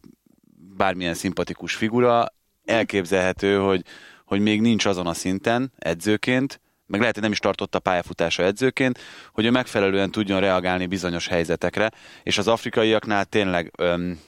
[0.77, 2.27] bármilyen szimpatikus figura,
[2.65, 3.81] elképzelhető, hogy,
[4.25, 8.99] hogy még nincs azon a szinten edzőként, meg lehet, hogy nem is tartotta pályafutása edzőként,
[9.31, 11.91] hogy ő megfelelően tudjon reagálni bizonyos helyzetekre,
[12.23, 14.19] és az afrikaiaknál tényleg öm,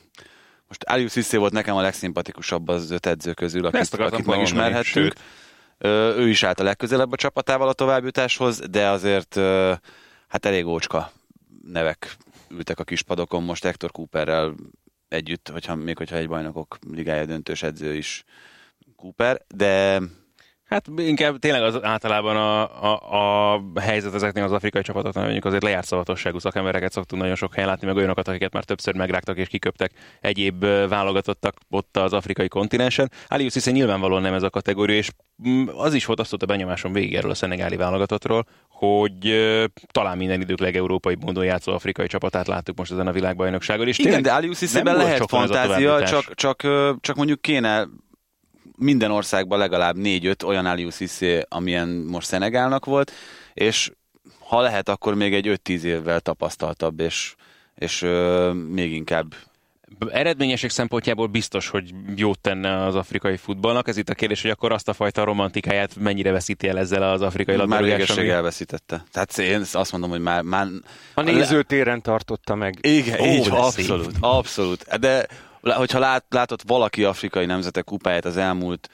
[0.68, 5.14] most Alius Sissé volt nekem a legszimpatikusabb az öt edző közül, akit, akit megismerhettünk.
[6.18, 9.36] Ő is állt a legközelebb a csapatával a továbbjutáshoz, de azért
[10.28, 11.12] hát elég ócska
[11.68, 12.18] nevek
[12.50, 14.56] ültek a kispadokon most Hector Cooperrel
[15.16, 18.24] együtt, hogyha, még hogyha egy bajnokok ligája döntős edző is
[18.96, 20.02] Cooper, de
[20.66, 25.64] Hát inkább tényleg az általában a, a, a helyzet ezeknél az afrikai csapatoknál, mondjuk azért
[25.64, 29.48] lejárt szavatosságú szakembereket szoktunk nagyon sok helyen látni, meg olyanokat, akiket már többször megrágtak és
[29.48, 33.12] kiköptek egyéb válogatottak ott az afrikai kontinensen.
[33.28, 35.10] Alius hiszen nyilvánvalóan nem ez a kategória, és
[35.48, 39.16] mm, az is volt azt a benyomásom végig erről a szenegáli válogatottról, hogy
[39.92, 43.88] talán minden idők legeurópai módon játszó afrikai csapatát láttuk most ezen a világbajnokságon.
[43.88, 46.68] És Igen, de Alius lehet fantázia, csak, csak,
[47.02, 47.88] csak mondjuk kéne
[48.78, 53.12] minden országban legalább négy-öt olyan Alius Issé, amilyen most Szenegálnak volt,
[53.54, 53.92] és
[54.40, 57.36] ha lehet, akkor még egy 5-10 évvel tapasztaltabb, és,
[57.76, 59.36] és ö, még inkább
[60.10, 63.88] eredményesség szempontjából biztos, hogy jót tenne az afrikai futballnak.
[63.88, 67.22] Ez itt a kérdés, hogy akkor azt a fajta romantikáját mennyire veszíti el ezzel az
[67.22, 68.10] afrikai labdarúgás.
[68.10, 68.30] Már ami...
[68.30, 69.04] elveszítette.
[69.12, 70.42] Tehát én azt mondom, hogy már...
[70.42, 70.68] már
[71.14, 72.78] a nézőtéren tartotta meg.
[72.82, 75.00] Igen, Ó, így, abszolút, abszolút.
[75.00, 75.28] De
[75.74, 78.90] hogyha lát, látott valaki afrikai nemzetek kupáját az elmúlt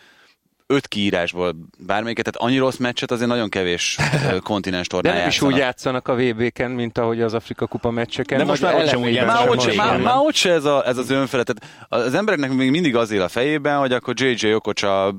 [0.72, 3.98] öt kiírásból bármelyiket, tehát annyi rossz meccset azért nagyon kevés
[4.44, 8.38] kontinens tornán De nem is úgy játszanak a VB-ken, mint ahogy az Afrika kupa meccseken.
[8.38, 10.98] De most már ott sem úgy már, ott se, már, már ott ez, a, ez
[10.98, 11.54] az önfelet.
[11.54, 15.16] Tehát az embereknek még mindig az él a fejében, hogy akkor JJ Okocsa,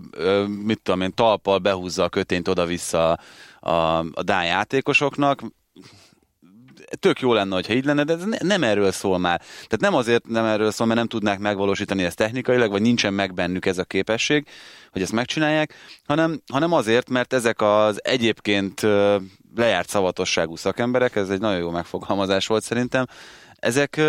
[0.64, 3.18] mit tudom én, talpal behúzza a kötényt oda-vissza
[3.60, 5.42] a, a Dán játékosoknak,
[6.98, 9.38] tök jó lenne, hogyha így lenne, de ez nem erről szól már.
[9.38, 13.34] Tehát nem azért nem erről szól, mert nem tudnák megvalósítani ezt technikailag, vagy nincsen meg
[13.34, 14.46] bennük ez a képesség,
[14.90, 15.74] hogy ezt megcsinálják,
[16.06, 18.80] hanem, hanem azért, mert ezek az egyébként
[19.54, 23.06] lejárt szavatosságú szakemberek, ez egy nagyon jó megfogalmazás volt szerintem,
[23.56, 24.00] ezek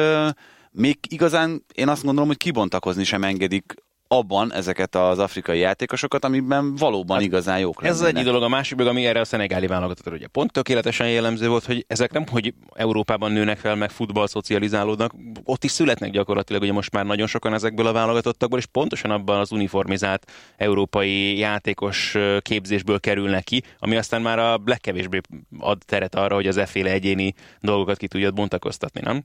[0.72, 3.74] még igazán én azt gondolom, hogy kibontakozni sem engedik
[4.17, 8.02] abban ezeket az afrikai játékosokat, amiben valóban hát igazán jók lennének.
[8.02, 11.10] Ez az egyik dolog, a másik meg, ami erre a szenegáli válogatott, ugye pont tökéletesen
[11.10, 16.12] jellemző volt, hogy ezek nem, hogy Európában nőnek fel, meg futball szocializálódnak, ott is születnek
[16.12, 21.38] gyakorlatilag, ugye most már nagyon sokan ezekből a válogatottakból, és pontosan abban az uniformizált európai
[21.38, 25.19] játékos képzésből kerülnek ki, ami aztán már a legkevésbé
[25.60, 29.23] ad teret arra, hogy az efféle egyéni dolgokat ki tudjad bontakoztatni, nem?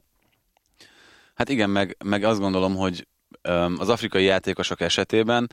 [1.34, 3.06] Hát igen, meg, meg azt gondolom, hogy
[3.78, 5.48] az afrikai játékosok esetében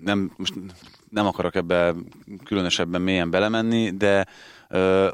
[0.00, 0.54] nem, most
[1.10, 1.94] nem akarok ebbe
[2.44, 4.26] különösebben mélyen belemenni, de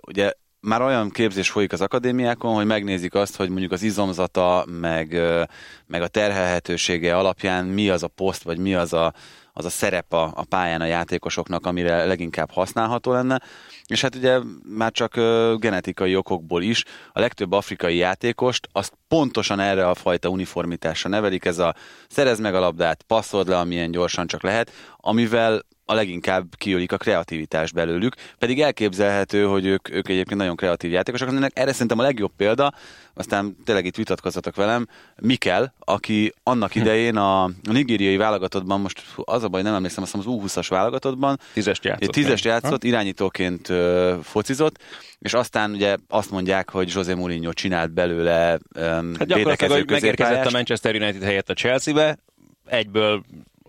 [0.06, 5.20] ugye már olyan képzés folyik az akadémiákon, hogy megnézik azt, hogy mondjuk az izomzata, meg,
[5.86, 9.12] meg a terhelhetősége alapján mi az a poszt, vagy mi az a,
[9.58, 13.40] az a szerep a, a pályán a játékosoknak, amire leginkább használható lenne.
[13.86, 19.60] És hát ugye már csak uh, genetikai okokból is a legtöbb afrikai játékost azt pontosan
[19.60, 21.74] erre a fajta uniformitásra nevelik, ez a
[22.08, 26.96] szerez meg a labdát, passzold le, amilyen gyorsan csak lehet, amivel a leginkább kiölik a
[26.96, 31.28] kreativitás belőlük, pedig elképzelhető, hogy ők, ők egyébként nagyon kreatív játékosok.
[31.54, 32.72] Erre szerintem a legjobb példa,
[33.14, 36.80] aztán tényleg itt vitatkozzatok velem, Mikel, aki annak hm.
[36.80, 41.38] idején a, nigériai válogatottban, most az a baj, nem emlékszem, azt hiszem az U20-as válogatottban,
[41.52, 43.72] tízest játszott, tízest játszott irányítóként
[44.22, 44.78] focizott,
[45.18, 49.32] és aztán ugye azt mondják, hogy José Mourinho csinált belőle um, hát
[49.70, 52.18] hogy megérkezett a Manchester United helyett a Chelsea-be,
[52.66, 53.22] egyből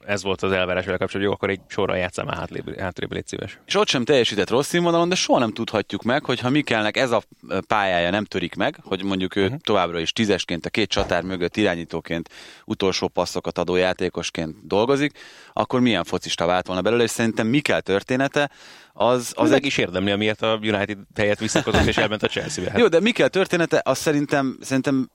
[0.08, 3.28] ez volt az elvárás vele kapcsolatban, jó, akkor egy sorra játszám már hátrébb, hátrébb légy
[3.28, 3.60] szíves.
[3.66, 7.12] És ott sem teljesített rossz színvonalon, de soha nem tudhatjuk meg, hogy ha Mikelnek ez
[7.12, 7.22] a
[7.68, 9.60] pályája nem törik meg, hogy mondjuk ő uh-huh.
[9.60, 12.30] továbbra is tízesként, a két csatár mögött irányítóként,
[12.66, 15.20] utolsó passzokat adó játékosként dolgozik,
[15.54, 18.50] akkor milyen focista vált volna belőle, és szerintem Mikel története
[18.94, 19.34] az...
[19.36, 19.66] az meg egy...
[19.66, 22.70] is érdemli, amiért a United helyett visszakozott és elment a Chelsea-be.
[22.70, 22.80] Hát.
[22.80, 25.10] Jó, de Mikel története, az szerintem, szerintem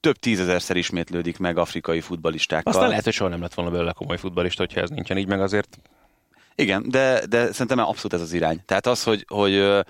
[0.00, 2.72] több tízezerszer ismétlődik meg afrikai futbalistákkal.
[2.72, 5.40] Aztán lehet, hogy soha nem lett volna belőle komoly futbalista, hogyha ez nincsen így, meg
[5.40, 5.78] azért...
[6.54, 8.62] Igen, de, de szerintem abszolút ez az irány.
[8.64, 9.84] Tehát az, hogy, hogy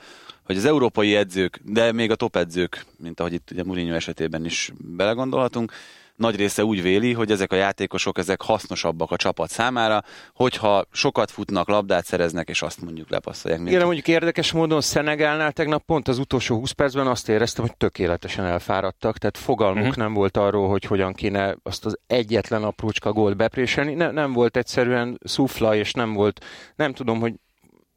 [0.49, 4.44] hogy az európai edzők, de még a top edzők, mint ahogy itt ugye Mourinho esetében
[4.44, 5.73] is belegondolhatunk,
[6.18, 10.02] nagy része úgy véli, hogy ezek a játékosok ezek hasznosabbak a csapat számára,
[10.35, 13.61] hogyha sokat futnak, labdát szereznek, és azt mondjuk lepasszolják.
[13.66, 18.44] Igen, mondjuk érdekes módon Szenegálnál tegnap pont az utolsó 20 percben azt éreztem, hogy tökéletesen
[18.44, 19.96] elfáradtak, tehát fogalmuk uh-huh.
[19.96, 23.94] nem volt arról, hogy hogyan kéne azt az egyetlen aprócska gólt bepréselni.
[23.94, 26.44] Ne, nem volt egyszerűen szufla, és nem volt,
[26.76, 27.35] nem tudom, hogy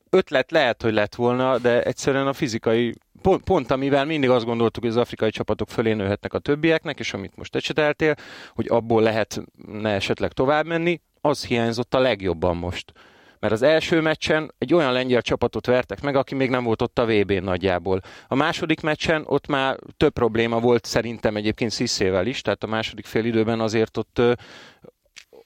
[0.10, 4.84] ötlet lehet, hogy lett volna, de egyszerűen a fizikai pont, pont amivel mindig azt gondoltuk,
[4.84, 8.16] hogy az afrikai csapatok fölé nőhetnek a többieknek, és amit most ecseteltél,
[8.54, 12.94] hogy abból lehetne esetleg tovább menni, az hiányzott a legjobban most.
[13.40, 17.00] Mert az első meccsen egy olyan lengyel csapatot vertek meg, aki még nem volt ott
[17.00, 18.02] a vb n nagyjából.
[18.28, 23.06] A második meccsen ott már több probléma volt szerintem egyébként Sziszével is, tehát a második
[23.06, 24.22] fél időben azért ott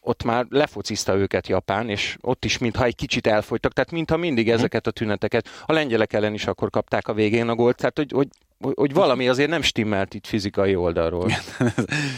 [0.06, 4.46] ott már lefocizta őket Japán, és ott is mintha egy kicsit elfogytak, tehát mintha mindig
[4.46, 4.56] mhm.
[4.56, 8.12] ezeket a tüneteket, a lengyelek ellen is akkor kapták a végén a gólt, tehát hogy,
[8.12, 8.28] hogy
[8.76, 11.30] hogy valami azért nem stimmelt itt fizikai oldalról.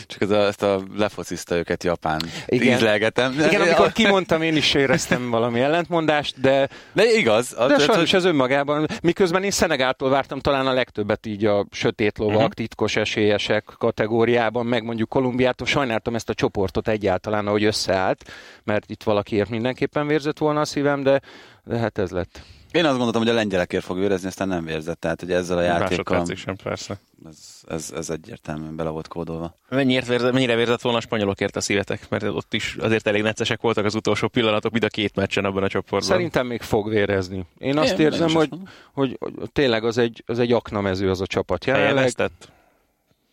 [0.08, 2.76] Csak ez a, ezt a lefociszta őket Japán Igen.
[2.76, 3.32] ízlelgetem.
[3.32, 6.69] Igen, amikor kimondtam, én is éreztem valami ellentmondást, de...
[6.93, 7.50] De igaz.
[7.50, 8.19] De tehát, sajnos hogy...
[8.19, 12.52] ez önmagában, miközben én Szenegától vártam talán a legtöbbet így a sötét lovak, uh-huh.
[12.52, 18.32] titkos esélyesek kategóriában, meg mondjuk Kolumbiától sajnáltam ezt a csoportot egyáltalán, ahogy összeállt,
[18.63, 21.21] mert itt valakiért mindenképpen vérzett volna a szívem, de,
[21.63, 22.41] de hát ez lett.
[22.72, 25.00] Én azt gondoltam, hogy a lengyelekért fog vérezni, aztán nem vérzett.
[25.00, 26.26] Tehát, hogy ezzel a játékkal...
[26.36, 27.00] sem, persze.
[27.26, 29.56] Ez, ez, ez, egyértelműen bele volt kódolva.
[29.70, 32.10] Mennyire vérzett, mennyire vérzett volna a spanyolokért a szívetek?
[32.10, 35.64] Mert ott is azért elég neccesek voltak az utolsó pillanatok, mind a két meccsen abban
[35.64, 36.16] a csoportban.
[36.16, 37.46] Szerintem még fog vérezni.
[37.58, 38.50] Én azt Én érzem, hogy,
[38.94, 41.66] hogy, hogy, tényleg az egy, az egy aknamező az a csapat.
[41.66, 41.94] Jelenleg...
[41.94, 42.52] Feje vesztett?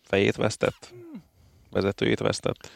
[0.03, 0.93] Fejét vesztett?
[1.71, 2.69] Vezetőjét vesztett?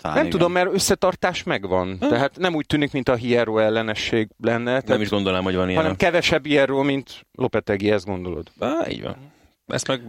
[0.00, 0.38] Talán nem igen.
[0.38, 1.96] tudom, mert összetartás megvan.
[2.00, 2.08] Hm?
[2.08, 4.72] Tehát nem úgy tűnik, mint a Hierro ellenesség lenne.
[4.72, 5.80] Nem tehát, is gondolom, hogy van ilyen.
[5.80, 8.46] Hanem kevesebb Hierro, mint Lopetegi, ezt gondolod.
[8.58, 9.34] Á, így van.
[9.66, 10.02] Ezt meg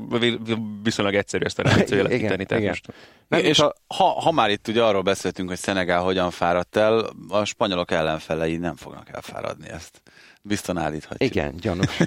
[0.84, 2.44] viszonylag egyszerű ezt a reakciót jelentíteni.
[2.44, 2.68] Igen, igen.
[2.68, 2.94] Most...
[3.28, 7.10] Nem, és ha, ha, ha már itt ugye arról beszéltünk, hogy Szenegál hogyan fáradt el,
[7.30, 10.02] a spanyolok ellenfelei nem fognak elfáradni ezt.
[10.42, 11.36] Bizton állíthatjuk.
[11.36, 11.98] Igen, gyanús.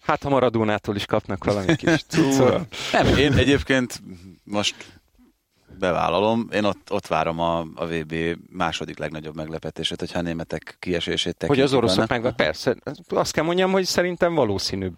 [0.00, 2.76] Hát ha Maradónától is kapnak valami kis cuccot.
[2.92, 4.02] Nem, én egyébként
[4.44, 4.74] most
[5.80, 6.48] bevállalom.
[6.52, 8.14] Én ott, ott várom a, a VB
[8.50, 11.48] második legnagyobb meglepetését, hogyha a németek kiesését tekintjük.
[11.48, 12.76] Hogy az oroszok meg, persze.
[13.08, 14.94] Azt kell mondjam, hogy szerintem valószínűbb.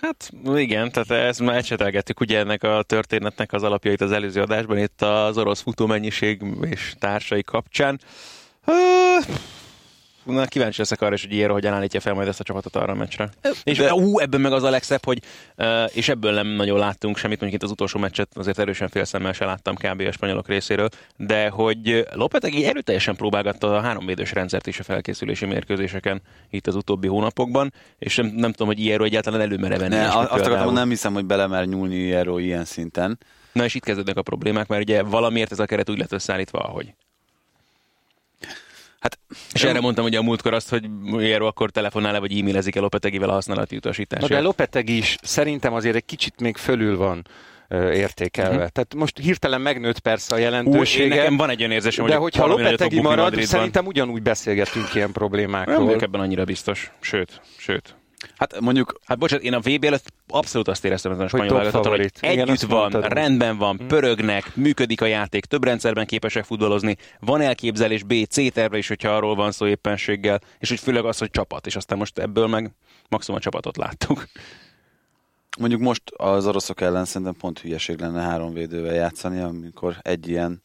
[0.00, 4.78] Hát igen, tehát ezt már ecsetelgettük ugye ennek a történetnek az alapjait az előző adásban,
[4.78, 8.00] itt az orosz futómennyiség és társai kapcsán.
[10.24, 12.92] Na, kíváncsi leszek arra is, hogy ilyen, hogy állítja fel majd ezt a csapatot arra
[12.92, 13.30] a meccsre.
[13.40, 13.50] De...
[13.64, 15.18] És ú, ebben meg az a legszebb, hogy
[15.56, 19.32] uh, és ebből nem nagyon láttunk semmit, mondjuk itt az utolsó meccset azért erősen félszemmel
[19.32, 20.00] se láttam kb.
[20.00, 26.22] a spanyolok részéről, de hogy Lopetegi erőteljesen próbálgatta a háromvédős rendszert is a felkészülési mérkőzéseken
[26.50, 29.94] itt az utóbbi hónapokban, és nem, nem tudom, hogy ilyen egyáltalán előmere venni.
[29.94, 33.18] Ne, azt akartam, nem hiszem, hogy belemer nyúlni ilyen ilyen szinten.
[33.52, 36.58] Na és itt kezdődnek a problémák, mert ugye valamiért ez a keret úgy lett összeállítva,
[36.58, 36.94] ahogy.
[39.04, 39.18] Hát,
[39.52, 40.84] és erre mondtam ugye a múltkor azt, hogy
[41.18, 44.28] Jero akkor telefonál-e, vagy e-mailezik el Lopetegivel a használati utasítását.
[44.28, 47.26] de Lopetegi is szerintem azért egy kicsit még fölül van
[47.92, 48.54] értékelve.
[48.54, 48.68] Uh-huh.
[48.68, 51.14] Tehát most hirtelen megnőtt persze a jelentősége.
[51.14, 53.46] Ú, nekem van egy olyan érzésem, de hogyha Lopetegi marad, Madridban.
[53.46, 55.84] szerintem ugyanúgy beszélgetünk ilyen problémákról.
[55.84, 56.92] Nem ebben annyira biztos.
[57.00, 57.96] Sőt, sőt.
[58.36, 59.00] Hát mondjuk...
[59.04, 62.18] Hát bocsánat, én a VB előtt abszolút azt éreztem ezen a spanyol válogatott, hogy együtt
[62.20, 63.12] Igen, van, mondtad.
[63.12, 63.86] rendben van, hmm.
[63.86, 69.08] pörögnek, működik a játék, több rendszerben képesek futballozni, van elképzelés B, C terve is, hogyha
[69.08, 72.74] arról van szó éppenséggel, és hogy főleg az, hogy csapat, és aztán most ebből meg
[73.08, 74.26] maximum a csapatot láttuk.
[75.58, 80.60] Mondjuk most az oroszok ellen szerintem pont hülyeség lenne három védővel játszani, amikor egy ilyen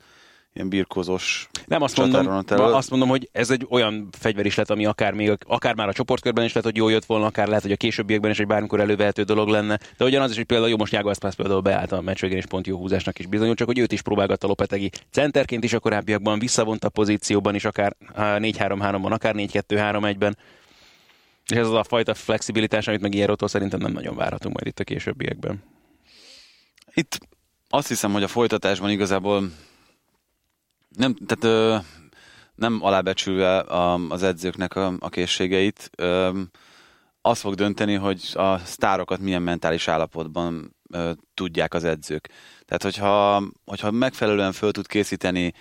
[0.59, 4.85] ilyen birkózós Nem, azt mondom, azt mondom, hogy ez egy olyan fegyver is lett, ami
[4.85, 7.71] akár, még, akár már a csoportkörben is lett, hogy jól jött volna, akár lehet, hogy
[7.71, 9.79] a későbbiekben is egy bármikor elővehető dolog lenne.
[9.97, 12.67] De ugyanaz is, hogy például jó, most Jágo Eszpász például beállt a meccs és pont
[12.67, 16.83] jó húzásnak is bizonyul, csak hogy őt is próbálgatta Lopetegi centerként is a korábbiakban, visszavont
[16.83, 20.37] a pozícióban is, akár 4-3-3-ban, akár 4-2-3-1-ben.
[21.47, 24.79] És ez az a fajta flexibilitás, amit meg ilyen szerintem nem nagyon várhatunk majd itt
[24.79, 25.63] a későbbiekben.
[26.93, 27.19] Itt
[27.69, 29.51] azt hiszem, hogy a folytatásban igazából
[30.97, 31.77] nem, tehát ö,
[32.55, 36.39] nem alábecsülve a, az edzőknek a, a készségeit, ö,
[37.21, 42.29] az fog dönteni, hogy a sztárokat milyen mentális állapotban ö, tudják az edzők.
[42.65, 45.53] Tehát, hogyha, hogyha megfelelően föl tud készíteni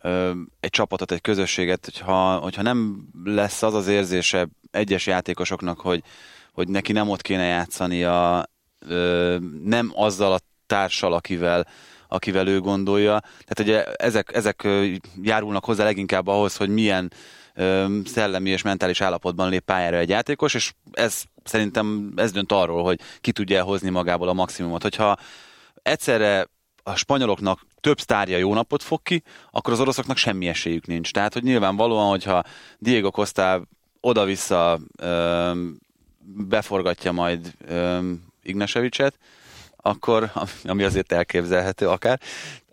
[0.00, 6.02] ö, egy csapatot, egy közösséget, hogyha, hogyha nem lesz az az érzése egyes játékosoknak, hogy,
[6.52, 11.66] hogy neki nem ott kéne játszani, a, ö, nem azzal a társal, akivel,
[12.08, 13.20] akivel ő gondolja.
[13.20, 14.68] Tehát ugye ezek, ezek
[15.22, 17.12] járulnak hozzá leginkább ahhoz, hogy milyen
[18.04, 23.00] szellemi és mentális állapotban lép pályára egy játékos, és ez szerintem ez dönt arról, hogy
[23.20, 24.82] ki tudja hozni magából a maximumot.
[24.82, 25.16] Hogyha
[25.82, 26.46] egyszerre
[26.82, 31.12] a spanyoloknak több sztárja jó napot fog ki, akkor az oroszoknak semmi esélyük nincs.
[31.12, 32.42] Tehát, hogy nyilvánvalóan, hogyha
[32.78, 33.62] Diego Costa
[34.00, 34.78] oda-vissza
[36.24, 37.54] beforgatja majd
[38.42, 39.18] Ignesevicset,
[39.82, 40.30] akkor,
[40.64, 42.20] ami azért elképzelhető akár,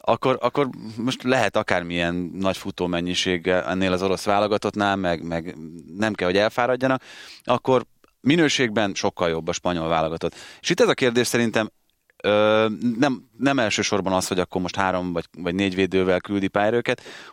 [0.08, 5.56] akkor, akkor most lehet akármilyen nagy futó mennyiség ennél az orosz válogatottnál, meg, meg
[5.98, 7.02] nem kell, hogy elfáradjanak,
[7.44, 7.86] akkor
[8.22, 10.36] minőségben sokkal jobb a spanyol válogatott.
[10.62, 11.72] És itt ez a kérdés szerintem
[12.24, 16.82] ö, nem, nem elsősorban az, hogy akkor most három vagy, vagy négy védővel küldi pályára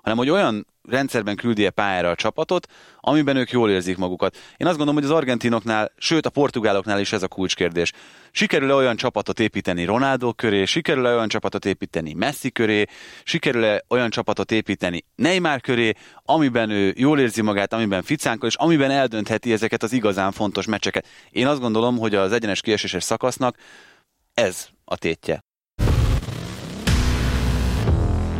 [0.02, 2.66] hanem hogy olyan rendszerben küldi-e pályára a csapatot,
[3.00, 4.36] amiben ők jól érzik magukat.
[4.56, 7.92] Én azt gondolom, hogy az argentinoknál, sőt a portugáloknál is ez a kulcskérdés.
[8.30, 12.84] Sikerül-e olyan csapatot építeni Ronaldo köré, sikerül-e olyan csapatot építeni Messi köré,
[13.24, 15.92] sikerül-e olyan csapatot építeni Neymar köré,
[16.24, 21.06] amiben ő jól érzi magát, amiben ficánkol, és amiben eldöntheti ezeket az igazán fontos meccseket.
[21.30, 23.56] Én azt gondolom, hogy az egyenes kieséses szakasznak
[24.34, 25.42] ez a tétje.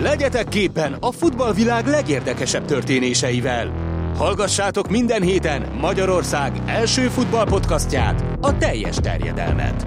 [0.01, 3.73] Legyetek képen a futballvilág legérdekesebb történéseivel.
[4.17, 9.87] Hallgassátok minden héten Magyarország első futballpodcastját, a teljes terjedelmet.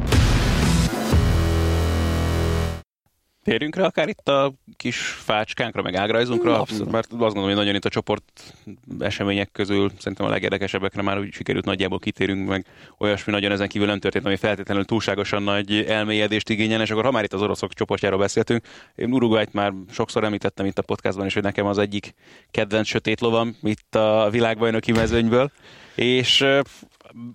[3.46, 6.92] Térjünk rá akár itt a kis fácskánkra, meg ágrajzunkra, Abszolút.
[6.92, 8.54] mert azt gondolom, hogy nagyon itt a csoport
[9.00, 12.66] események közül szerintem a legérdekesebbekre már úgy sikerült nagyjából kitérünk, meg
[12.98, 17.12] olyasmi nagyon ezen kívül nem történt, ami feltétlenül túlságosan nagy elmélyedést igényel, és akkor ha
[17.12, 21.34] már itt az oroszok csoportjáról beszéltünk, én Uruguayt már sokszor említettem itt a podcastban is,
[21.34, 22.14] hogy nekem az egyik
[22.52, 25.52] kedvenc sötét lovam itt a világbajnoki mezőnyből,
[25.96, 26.46] és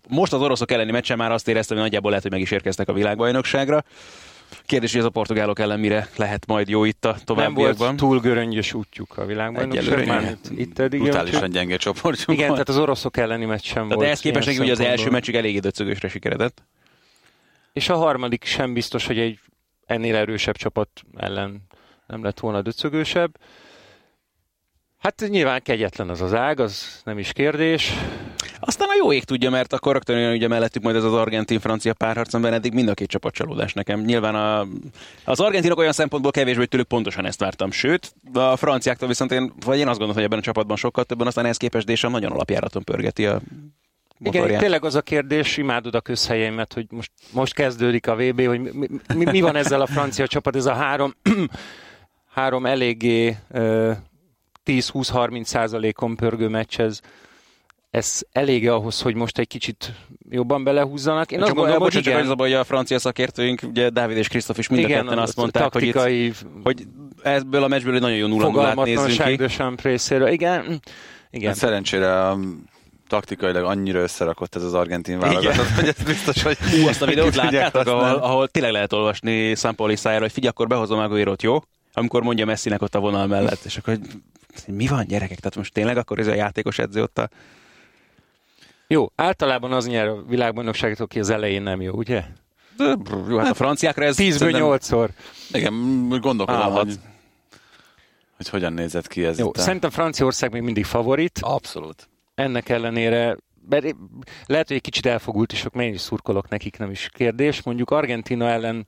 [0.08, 2.88] most az oroszok elleni meccsen már azt éreztem, hogy nagyjából lehet, hogy meg is érkeztek
[2.88, 3.84] a világbajnokságra.
[4.66, 7.64] Kérdés, hogy ez a portugálok ellen mire lehet majd jó itt a továbbiakban.
[7.64, 10.38] Nem volt túl göröngyös útjuk a világbajnokságban.
[10.56, 12.24] Itt eddig Brutálisan gyenge csoport.
[12.26, 12.52] Igen, van.
[12.52, 14.00] tehát az oroszok elleni meccs sem volt.
[14.00, 16.62] De ehhez képest hogy ugye az első meccsig eléggé döcögösre sikeredett.
[17.72, 19.38] És a harmadik sem biztos, hogy egy
[19.86, 21.62] ennél erősebb csapat ellen
[22.06, 23.38] nem lett volna döcögősebb.
[24.98, 27.92] Hát nyilván kegyetlen az az ág, az nem is kérdés.
[28.60, 32.34] Aztán a jó ég tudja, mert akkor rögtön ugye mellettük majd ez az argentin-francia párharc,
[32.34, 34.00] amiben eddig mind a két csapat csalódás nekem.
[34.00, 34.66] Nyilván a,
[35.24, 37.70] az argentinok olyan szempontból kevésbé, hogy tőlük pontosan ezt vártam.
[37.70, 41.26] Sőt, a franciáktól viszont én, vagy én azt gondolom, hogy ebben a csapatban sokkal többen,
[41.26, 43.40] aztán ehhez képest Désam nagyon alapjáraton pörgeti a
[44.22, 48.46] igen, Igen, tényleg az a kérdés, imádod a közhelyeimet, hogy most, most kezdődik a VB,
[48.46, 51.14] hogy mi, mi, mi van ezzel a francia csapat, ez a három,
[52.34, 53.96] három eléggé uh,
[54.64, 57.00] 10-20-30 százalékon pörgő meccs, ez,
[57.90, 59.92] ez elég ahhoz, hogy most egy kicsit
[60.28, 61.32] jobban belehúzzanak.
[61.32, 62.26] Én azt gondolom, hogy igen.
[62.26, 65.36] Csak az a, a francia szakértőink, ugye Dávid és Krisztof is mind igen, a azt
[65.36, 66.86] mondták, hogy, itt, hogy
[67.22, 69.88] ebből a meccsből egy nagyon jó nulla nullát nézzünk ki.
[69.88, 70.28] részéről.
[70.28, 70.80] Igen,
[71.30, 71.48] igen.
[71.48, 72.38] Hát szerencsére a
[73.08, 76.56] taktikailag annyira összerakott ez az argentin válogatott, hogy ez biztos, hogy...
[76.58, 80.66] Hú, azt a videót láttátok, ahol, ahol tényleg lehet olvasni Sampoli szájára, hogy figyelj, akkor
[80.66, 81.62] behozom Aguero-t, jó?
[81.92, 83.98] Amikor mondja Messinek ott a vonal mellett, és akkor
[84.66, 85.38] mi van gyerekek?
[85.38, 87.28] Tehát most tényleg akkor ez a játékos edző ott a
[88.92, 92.24] jó, általában az nyer a világbajnokságot, aki az elején nem jó, ugye?
[92.76, 92.96] De,
[93.28, 94.16] jó, hát a franciákra ez...
[94.18, 95.08] 10-ből 8-szor.
[95.52, 96.94] Igen, gondolkodom, hogy,
[98.36, 101.38] hogy hogyan nézett ki ez Jó, itt szerintem Franciaország még mindig favorit.
[101.42, 102.08] Abszolút.
[102.34, 103.36] Ennek ellenére
[103.68, 103.94] mert
[104.46, 107.62] lehet, hogy egy kicsit elfogult, és akkor én is szurkolok nekik, nem is kérdés.
[107.62, 108.86] Mondjuk Argentina ellen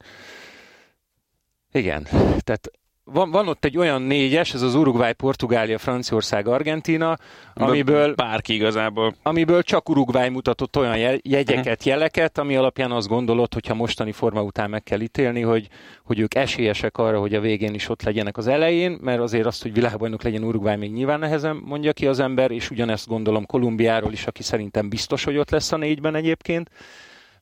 [1.73, 2.03] igen,
[2.38, 2.71] tehát
[3.05, 7.17] van, van ott egy olyan négyes, ez az Uruguay, Portugália, Franciaország, Argentina,
[7.55, 8.15] amiből...
[8.15, 9.15] Bárki igazából.
[9.23, 14.71] Amiből csak Uruguay mutatott olyan jegyeket, jeleket, ami alapján azt gondolod, hogyha mostani forma után
[14.71, 15.69] meg kell ítélni, hogy,
[16.05, 19.62] hogy ők esélyesek arra, hogy a végén is ott legyenek az elején, mert azért azt,
[19.62, 24.12] hogy világbajnok legyen Uruguay még nyilván nehezen mondja ki az ember, és ugyanezt gondolom Kolumbiáról
[24.12, 26.71] is, aki szerintem biztos, hogy ott lesz a négyben egyébként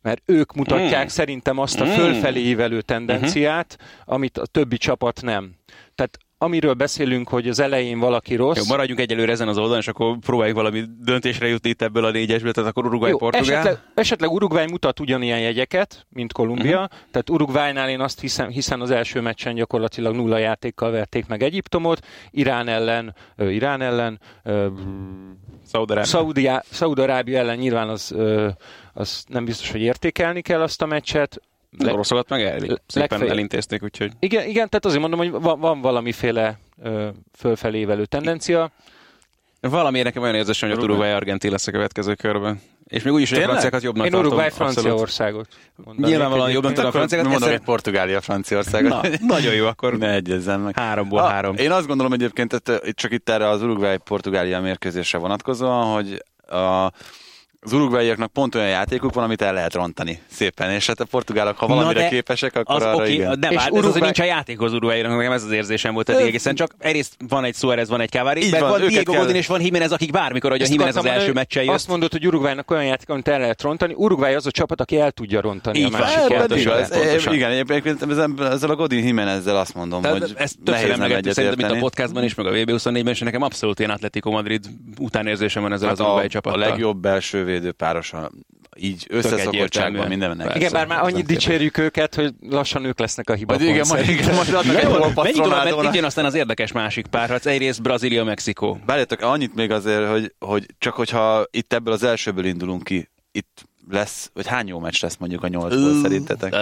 [0.02, 1.08] mert ők mutatják mm.
[1.08, 1.94] szerintem azt a hmm.
[1.94, 4.14] fölfelé ívelő tendenciát, mm-hmm.
[4.14, 5.54] amit a többi csapat nem.
[5.94, 8.56] Tehát amiről beszélünk, hogy az elején valaki rossz.
[8.56, 12.10] Jó, maradjunk egyelőre ezen az oldalon, és akkor próbáljuk valami döntésre jutni itt ebből a
[12.10, 13.58] négyesből, tehát akkor Uruguay, Jó, Portugál.
[13.58, 16.98] Esetleg, esetleg Uruguay mutat ugyanilyen jegyeket, mint Kolumbia, uh-huh.
[17.10, 22.06] tehát Uruguaynál én azt hiszem, hiszen az első meccsen gyakorlatilag nulla játékkal verték meg Egyiptomot,
[22.30, 24.66] Irán ellen, uh, Irán ellen, uh,
[26.70, 28.48] Szaúd-Arábia ellen nyilván az, uh,
[28.92, 31.40] az nem biztos, hogy értékelni kell azt a meccset,
[31.78, 33.28] le, oroszokat meg el, szépen legfeljebb.
[33.28, 34.12] elintézték, úgyhogy...
[34.18, 38.70] Igen, igen, tehát azért mondom, hogy van, van valamiféle ö, fölfelévelő tendencia.
[39.60, 42.60] Valami nekem olyan érzésem, hogy a Uruguay Argentin lesz a következő körben.
[42.86, 44.28] És még úgyis, hogy a franciákat jobbnak Én tartom.
[44.28, 44.50] Uruguay.
[44.50, 45.48] Franciaországot.
[45.96, 46.74] Nyilvánvalóan egyébként.
[46.74, 47.30] tudom a franciákat.
[47.30, 48.88] Mondom, hogy Portugália, Franciaország.
[48.88, 50.78] Na, nagyon jó, akkor Ne egyezzen meg.
[50.78, 51.56] háromból Ah, három.
[51.56, 56.24] Én azt gondolom egyébként, tehát, csak itt erre az Uruguay-Portugália mérkőzésre vonatkozóan, hogy
[56.56, 56.92] a,
[57.62, 61.58] az uruguayiaknak pont olyan játékuk van, amit el lehet rontani szépen, és hát a portugálok,
[61.58, 63.40] ha valamire de képesek, akkor az arra oké, igen.
[63.40, 65.50] de És várj, ez az, hogy Uruguay- nincs a játék az Uruguaynak, nekem ez az
[65.50, 68.86] érzésem volt eddig egészen, csak egyrészt van egy Suarez, van egy Cavani, meg van, van,
[68.86, 71.62] Diego kell- Godin és van Jiménez, akik bármikor, hogy a Ezt Jiménez az első meccsen
[71.62, 71.74] jött.
[71.74, 73.92] Azt mondod, hogy Uruguaynak olyan játék, amit el lehet rontani.
[73.96, 78.02] Uruguay az a csapat, aki el tudja rontani Így a másik igen, egyébként
[78.40, 81.78] ezzel, a Godin Jimenezzel azt mondom, hogy ezt nehéz nem szerintem itt a egyetérteni.
[81.78, 84.66] podcastban is, meg a VB24-ben, és nekem abszolút ilyen Atletico Madrid
[84.98, 86.58] utánérzésem van ezzel Hát az Uruguay a, a csapattal.
[86.60, 88.30] legjobb belső védő páros, a-
[88.76, 90.08] így összeszokottságban egyértelműen.
[90.08, 90.46] mindennek.
[90.46, 90.58] Persze.
[90.58, 94.08] Igen, bár már annyit dicsérjük őket, hogy lassan ők lesznek a hiba Majd igen, majd,
[94.08, 95.84] igen, majd adnak egy mert Ronaldónak.
[95.84, 97.46] itt jön aztán az érdekes másik párharc.
[97.46, 98.78] Egyrészt Brazília-Mexikó.
[98.86, 103.68] Várjátok, annyit még azért, hogy, hogy csak hogyha itt ebből az elsőből indulunk ki, itt
[103.92, 106.54] lesz, vagy hány jó meccs lesz mondjuk a nyolcból szerintetek?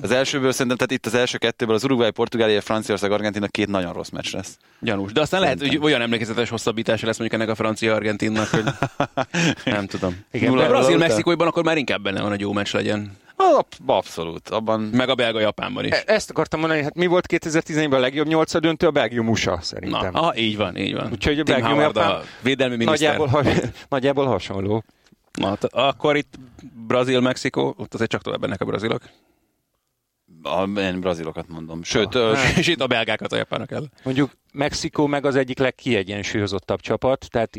[0.00, 3.92] Az elsőből szerintem, tehát itt az első kettőből az Uruguay, Portugália, Franciaország, Argentina két nagyon
[3.92, 4.56] rossz meccs lesz.
[4.80, 5.12] Gyanús.
[5.12, 5.88] De aztán lehet, hogy Szerintem.
[5.90, 8.64] olyan emlékezetes hosszabbítása lesz mondjuk ennek a francia-argentinnak, hogy
[9.64, 10.16] nem tudom.
[10.32, 13.16] Igen, de- a Brazil-Mexikóiban akkor már inkább benne van, hogy jó meccs legyen.
[13.36, 15.90] Ab- Abszolút, abban Meg a belga-japánban is.
[15.92, 18.86] E- Ezt akartam mondani, hát mi volt 2014-ben a legjobb nyolca döntő?
[18.86, 20.14] A Belgium USA Na, szerintem.
[20.14, 21.08] aha, így van, így van.
[21.12, 23.16] Úgyhogy a Tim Belgium Howard, Japán a védelmi miniszter.
[23.18, 23.44] nagyjából,
[23.88, 24.84] nagyjából hasonló.
[25.32, 26.38] Na, t- akkor itt
[26.86, 29.02] Brazil-Mexikó, ott azért csak tovább ennek a brazilok.
[30.42, 31.82] a, én brazilokat mondom.
[31.82, 33.90] Sőt, ö, És itt a belgákat a japánok el.
[34.04, 37.58] Mondjuk Mexikó meg az egyik legkiegyensúlyozottabb csapat, tehát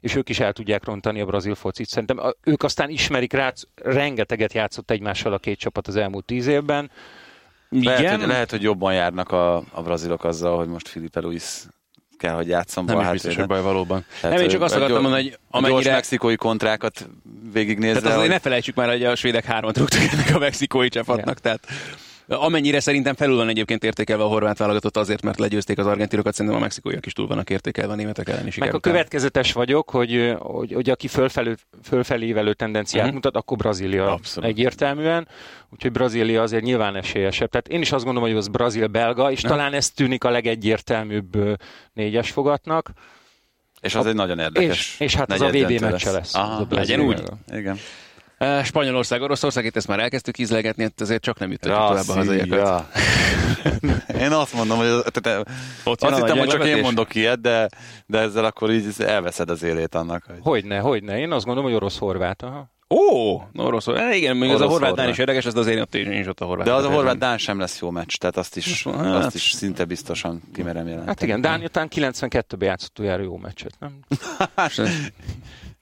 [0.00, 1.88] és ők is el tudják rontani a brazil focit.
[1.88, 6.90] Szerintem ők aztán ismerik rá, rengeteget játszott egymással a két csapat az elmúlt tíz évben.
[7.68, 11.64] lehet, Igen, hogy, lehet, hogy jobban járnak a, a brazilok azzal, hogy most Filipe Luis
[12.18, 14.04] kell, hogy játszom nem is biztos, hogy baj valóban.
[14.20, 15.80] Tehát, nem, én csak azt akartam gyors- mondani, hogy Amennyire...
[15.82, 17.08] Gyors mexikói kontrákat
[17.52, 18.00] végignézve.
[18.00, 21.38] Tehát azért hogy- ne felejtsük már, hogy a svédek hármat rúgtak ennek a mexikói csapatnak,
[21.38, 21.66] tehát
[22.28, 26.60] amennyire szerintem felül van egyébként értékelve a horvát válogatott azért, mert legyőzték az argentinokat, szerintem
[26.60, 30.34] a mexikóiak is túl vannak értékelve a németek elleni siker Meg a következetes vagyok, hogy,
[30.38, 33.14] hogy, hogy aki fölfelé, fölfelévelő tendenciát Mhm.
[33.14, 34.50] mutat, akkor Brazília Abszolút.
[34.50, 35.28] egyértelműen.
[35.70, 37.50] Úgyhogy Brazília azért nyilván esélyesebb.
[37.50, 39.54] Tehát én is azt gondolom, hogy az brazil-belga, és Aha.
[39.54, 41.38] talán ez tűnik a legegyértelműbb
[41.92, 42.90] négyes fogatnak.
[43.80, 44.68] És az egy nagyon érdekes.
[44.78, 46.34] És, és hát az a VB meccse lesz.
[46.34, 47.22] Aha, Az a legyen úgy.
[47.52, 47.78] Igen.
[48.64, 52.58] Spanyolország, Oroszország, itt ezt már elkezdtük ízlegetni, hát ezért csak nem jutottuk tovább a hazaiakat.
[52.58, 52.88] ja.
[54.24, 55.48] Én azt mondom, hogy az, tehát,
[55.84, 57.68] Ott azt hittem, hogy csak én mondok ilyet, de,
[58.06, 60.24] de ezzel akkor így elveszed az élét annak.
[60.26, 60.38] Hogy...
[60.42, 61.18] Hogyne, hogyne.
[61.18, 62.42] Én azt gondolom, hogy orosz-horvát.
[62.42, 62.70] Aha.
[62.90, 65.08] Ó, orosz, eh, igen, még az a horvát.
[65.08, 66.66] is érdekes, ez azért ott is ott a horvát.
[66.66, 69.50] De az a horvát Dán sem lesz jó meccs, tehát azt is, Hát, azt is
[69.50, 71.08] szinte biztosan kimerem jelenteni.
[71.08, 73.98] Hát igen, Dánia után 92-ben játszott olyan jó meccset, nem?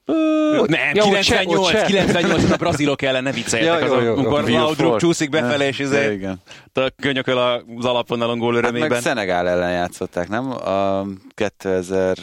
[0.07, 1.85] Nem, Ja, ott se, 98, ott se.
[1.85, 4.13] 98 a brazilok ellen, ne vicceljetek, Ja, az jó, jó, jó.
[4.19, 6.41] amikor Laudrup csúszik befelé, és Ja, izé, igen.
[6.73, 7.39] a könyököl
[7.77, 8.89] az alapvonalon gól Hát örömében.
[8.89, 10.51] meg Szenegál ellen játszották, nem?
[10.51, 12.17] A 2000...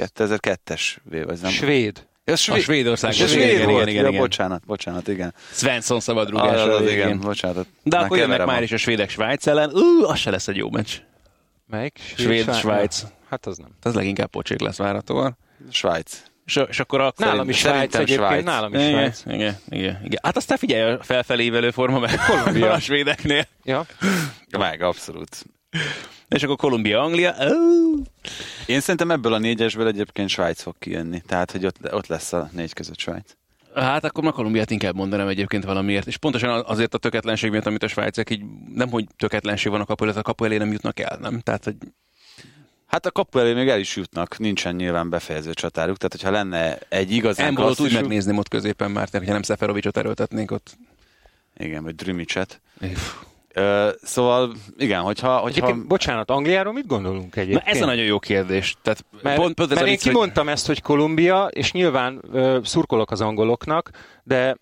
[0.00, 1.50] 2002-es vé, vagy nem?
[1.50, 2.06] Svéd.
[2.24, 3.14] Ja, a Svédország.
[3.14, 3.74] Igen, svéd igen, volt.
[3.76, 4.20] igen, igen, Ja, igen.
[4.20, 5.34] bocsánat, bocsánat, igen.
[5.52, 7.20] Svensson Ah, szabadrúgása az, a igen, végén.
[7.20, 7.66] bocsánat.
[7.82, 9.70] De akkor jönnek már a- is a svédek Svájc ellen.
[9.74, 10.90] Ú, az se lesz egy jó meccs.
[11.66, 11.98] Melyik?
[12.16, 13.02] Svéd, Svájc.
[13.28, 13.68] Hát az nem.
[13.82, 15.36] Ez leginkább pocsék lesz várhatóan.
[15.70, 16.22] Svájc.
[16.46, 17.12] És, és akkor a...
[17.16, 18.44] Nálam is Svájc egyébként, Svájc.
[18.44, 19.22] nálam is igen, Svájc.
[19.26, 20.20] igen, igen, igen.
[20.22, 23.46] Hát aztán figyelj a felfelé ívelő forma, meg Kolumbia a svédeknél.
[23.62, 23.86] Ja.
[24.58, 25.44] Meg, abszolút.
[26.28, 27.34] És akkor Kolumbia, Anglia.
[27.40, 28.02] Ó,
[28.66, 31.22] Én szerintem ebből a négyesből egyébként Svájc fog kijönni.
[31.26, 33.30] Tehát, hogy ott, ott lesz a négy között Svájc.
[33.74, 36.06] Hát akkor már Kolumbiát inkább mondanám egyébként valamiért.
[36.06, 38.42] És pontosan azért a töketlenség miatt, amit a svájciak így
[38.74, 41.40] nem, hogy töketlenség van a kapu előtt, a kapu elé nem jutnak el, nem?
[41.40, 41.76] Tehát, hogy
[42.94, 46.78] Hát a kapu elé még el is jutnak, nincsen nyilván befejező csatáruk, tehát hogyha lenne
[46.88, 50.76] egy igazán nem volt úgy megnézni ott középen már, hogyha nem Szeferovicsot erőltetnénk ott.
[51.56, 52.60] Igen, vagy Drümicset.
[54.02, 55.36] Szóval, igen, hogyha...
[55.36, 55.66] hogyha...
[55.66, 57.76] Egyébként, bocsánat, Angliáról mit gondolunk Na egyébként?
[57.76, 58.76] ez a nagyon jó kérdés.
[58.82, 62.20] Tehát Mert, pont, pont ez mert én vicc, hogy- kimondtam ezt, hogy Kolumbia, és nyilván
[62.32, 63.90] ö, szurkolok az angoloknak,
[64.22, 64.56] de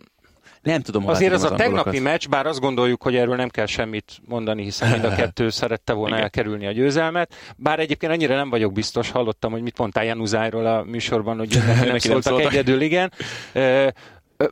[0.63, 3.67] nem tudom, azért az tegyem a tegnapi meccs, bár azt gondoljuk, hogy erről nem kell
[3.67, 6.23] semmit mondani, hiszen mind a kettő szerette volna Igen.
[6.23, 7.35] elkerülni a győzelmet.
[7.57, 12.09] Bár egyébként annyira nem vagyok biztos, hallottam, hogy mit mondtál Januzájról a műsorban, hogy neki
[12.09, 13.13] nem szóltak egyedül, igen.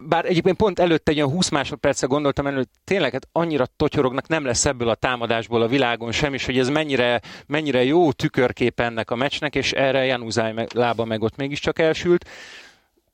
[0.01, 4.29] Bár egyébként pont előtte egy olyan 20 másodperce gondoltam elő, hogy tényleg hát annyira totyorognak,
[4.29, 8.81] nem lesz ebből a támadásból a világon sem, és hogy ez mennyire, mennyire jó tükörkép
[8.81, 12.29] ennek a meccsnek, és erre Januzaj meg, lába meg ott mégiscsak elsült.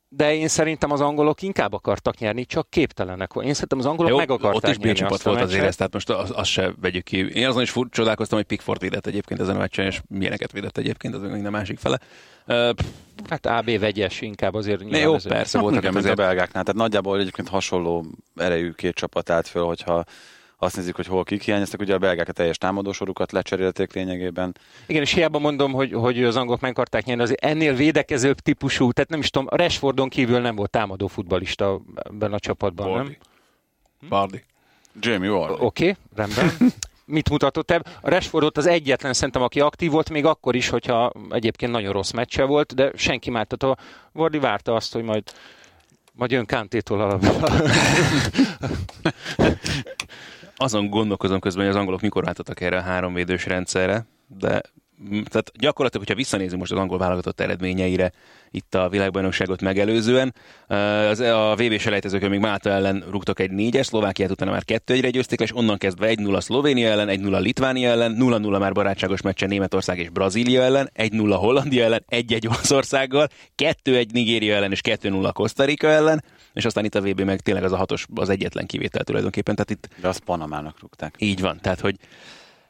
[0.08, 3.30] De én szerintem az angolok inkább akartak nyerni, csak képtelenek.
[3.34, 5.64] Én szerintem az angolok Jó, meg akarták ott is nyerni csapat azt a volt meccset.
[5.64, 7.30] ezt, tehát most azt az se vegyük ki.
[7.30, 10.78] Én azon is fur, csodálkoztam, hogy Pickford védett egyébként ezen a meccsen, és milyeneket védett
[10.78, 12.00] egyébként, az minden másik fele.
[12.46, 12.70] Uh,
[13.28, 14.80] Hát AB vegyes inkább azért.
[14.80, 15.34] jó, nyilván ezért.
[15.34, 16.16] persze, voltak mint a azért.
[16.16, 16.62] belgáknál.
[16.64, 18.04] Tehát nagyjából egyébként hasonló
[18.36, 20.04] erejű két csapat állt föl, hogyha
[20.58, 21.80] azt nézzük, hogy hol kik hiányoztak.
[21.80, 24.56] Ugye a belgák a teljes támadósorukat lecserélték lényegében.
[24.86, 28.92] Igen, és hiába mondom, hogy, hogy az angolok meg akarták nyerni, azért ennél védekezőbb típusú,
[28.92, 32.96] tehát nem is tudom, a Rashfordon kívül nem volt támadó futbalista ebben a csapatban, nem?
[32.96, 33.18] Bardi.
[34.08, 34.44] Bardi.
[35.00, 35.56] Jamie Ward.
[35.58, 36.50] Oké, okay, rendben.
[37.04, 37.82] Mit mutatott el?
[38.00, 41.92] A Rashford ott az egyetlen szerintem, aki aktív volt, még akkor is, hogyha egyébként nagyon
[41.92, 43.82] rossz meccse volt, de senki már, tehát a
[44.12, 45.22] Vardi várta azt, hogy majd
[46.12, 47.50] majd jön Kantétól alapban.
[50.56, 54.06] Azon gondolkozom közben, hogy az angolok mikor váltottak erre a háromvédős rendszerre,
[54.38, 54.62] de
[55.08, 58.12] tehát gyakorlatilag, hogyha visszanézünk most az angol válogatott eredményeire
[58.50, 60.34] itt a világbajnokságot megelőzően,
[60.66, 64.94] eh, az, a VB selejtezőkön még Málta ellen rúgtak egy négyes, Szlovákiát utána már kettő
[64.94, 69.48] egyre győzték, és onnan kezdve 1-0 Szlovénia ellen, 1-0 Litvánia ellen, 0-0 már barátságos meccsen
[69.48, 75.64] Németország és Brazília ellen, 1-0 Hollandia ellen, 1-1 Olaszországgal, 2-1 Nigéria ellen és 2-0 Costa
[75.64, 79.04] Rica ellen, és aztán itt a VB meg tényleg az a hatos, az egyetlen kivétel
[79.04, 81.14] tulajdonképpen, tehát itt De azt Panamának rúgták.
[81.18, 81.96] így van, tehát hogy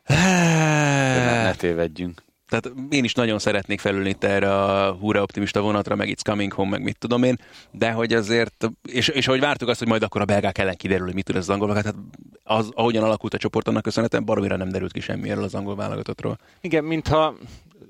[0.07, 2.23] Ne, ne tévedjünk.
[2.49, 6.53] tehát én is nagyon szeretnék felülni itt erre a húra optimista vonatra, meg It's Coming
[6.53, 7.37] Home, meg mit tudom én,
[7.71, 11.05] de hogy azért, és, és ahogy vártuk azt, hogy majd akkor a belgák ellen kiderül,
[11.05, 11.95] hogy mit tud ez az angol hát
[12.43, 15.77] az, ahogyan alakult a csoport, annak köszönhetően baromira nem derült ki semmi erről az angol
[15.77, 16.39] válogatottról.
[16.61, 17.35] Igen, mintha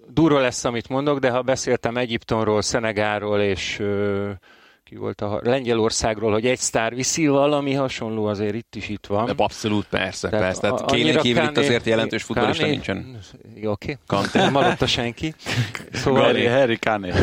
[0.08, 4.30] durva lesz, amit mondok, de ha beszéltem Egyiptomról, Szenegáról és ö,
[4.86, 9.26] ki volt a Lengyelországról, hogy egy sztár viszi, valami hasonló azért itt is itt van.
[9.26, 10.60] De abszolút, persze, Tehát persze.
[10.60, 13.18] Tehát kéne annyira kívül itt azért jelentős futballista Káné- nincsen.
[13.56, 13.96] Oké, okay.
[14.06, 14.38] Kanté.
[14.38, 15.34] nem hallotta senki.
[15.92, 17.14] Szóval Harry, Harry Kane.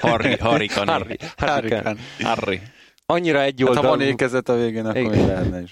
[0.00, 0.90] Harry, Harry Kané.
[0.90, 1.96] Harry, Harry Kane.
[2.20, 2.60] Harry.
[3.06, 5.10] annyira egy Hát, ha van oldalú, ékezet a végén, akkor Igen.
[5.10, 5.70] még lehetne is.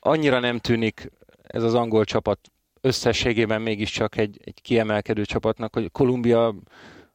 [0.00, 1.10] annyira nem tűnik
[1.42, 2.38] ez az angol csapat
[2.80, 6.54] összességében mégiscsak egy, egy kiemelkedő csapatnak, hogy Kolumbia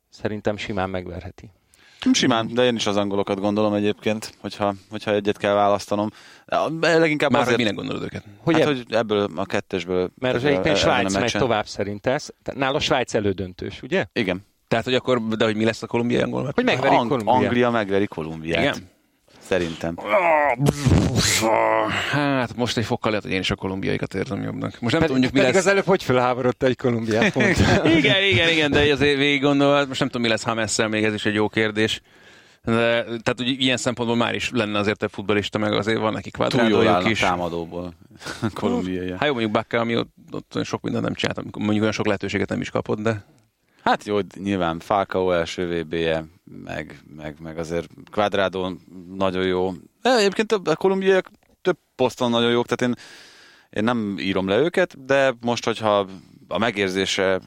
[0.10, 1.52] szerintem simán megverheti.
[2.12, 6.10] Simán, de én is az angolokat gondolom egyébként, hogyha, hogyha egyet kell választanom.
[6.82, 8.24] Leginkább Már azért, minek gondolod őket?
[8.38, 10.10] Hogy hát, ebb- hogy ebből a kettesből...
[10.20, 12.18] Mert az egyébként Svájc megy tovább szerintem.
[12.56, 14.06] Nála Svájc elődöntős, ugye?
[14.14, 14.46] Igen.
[14.68, 16.52] Tehát, hogy akkor, de hogy mi lesz a kolumbiai angol?
[16.54, 17.44] Hogy megverik Ang- Kolumbiát.
[17.44, 18.62] Anglia megveri Kolumbiát.
[18.62, 18.92] Igen.
[19.48, 19.96] Szerintem.
[22.12, 24.80] Hát most egy fokkal lehet, hogy én is a kolumbiaikat érzem jobbnak.
[24.80, 25.66] Most nem Pedig, tudom, mondjuk mi pedig lesz.
[25.66, 27.58] az előbb hogy felháborodta egy Kolumbiát pont.
[27.98, 31.14] igen, igen, igen, de azért végig gondolva, most nem tudom, mi lesz Hamesszel, még ez
[31.14, 32.02] is egy jó kérdés.
[32.64, 36.34] De, tehát hogy ilyen szempontból már is lenne azért több futbolista, meg azért van nekik
[36.34, 37.20] kvadrádójuk is.
[37.20, 37.94] támadóból.
[38.54, 39.12] Kolumbiai.
[39.12, 42.50] Hát jó, mondjuk Bakka, ami ott, ott sok mindent nem csinált, mondjuk olyan sok lehetőséget
[42.50, 43.26] nem is kapott, de
[43.84, 48.72] Hát jó, nyilván Falcao első VB-je, meg, meg, meg azért Quadrado
[49.16, 49.72] nagyon jó.
[50.02, 51.32] De egyébként a kolumbiaiak
[51.62, 53.04] több poszton nagyon jók, tehát én,
[53.70, 56.08] én nem írom le őket, de most, hogyha
[56.48, 57.42] a megérzése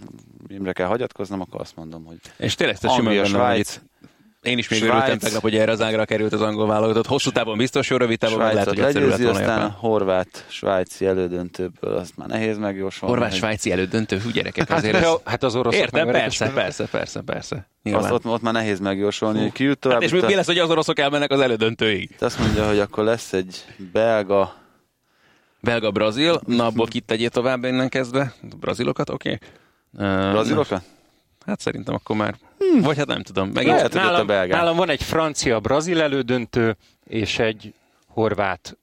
[0.49, 3.81] Imre kell hagyatkoznom, akkor azt mondom, hogy és tényleg ez simán Svájc,
[4.47, 4.95] én is még Svájc.
[4.95, 7.07] örültem tegnap, hogy erre az ágra került az angol válogatott.
[7.07, 9.71] Hosszú távon biztos, jó rövid távon lehet, hogy egyszerű lett volna aztán a Japán.
[9.71, 13.15] horvát-svájci elődöntőből azt már nehéz megjósolni.
[13.15, 15.09] Horvát-svájci elődöntő, hú gyerekek, Hát, azért ez...
[15.25, 17.57] hát az oroszok Értem, persze, persze, persze, persze.
[17.57, 18.13] Azt Nyilván.
[18.13, 20.03] ott, ott már nehéz megjósolni, hogy ki jut tovább.
[20.03, 22.11] Hát és mi lesz, hogy az oroszok elmennek az elődöntőig?
[22.11, 24.55] Itt azt mondja, hogy akkor lesz egy belga,
[25.61, 28.35] Belga-Brazil, na abból kit tegyél tovább innen kezdve?
[28.61, 29.39] Brazilokat, oké?
[29.93, 30.31] Okay.
[30.31, 30.83] brazilokat?
[31.47, 32.35] Hát szerintem akkor már,
[32.81, 33.51] vagy hát nem tudom.
[33.55, 34.59] Megint ott a belgák.
[34.59, 37.75] nálam van egy francia-brazil elődöntő, és egy
[38.07, 38.77] horvát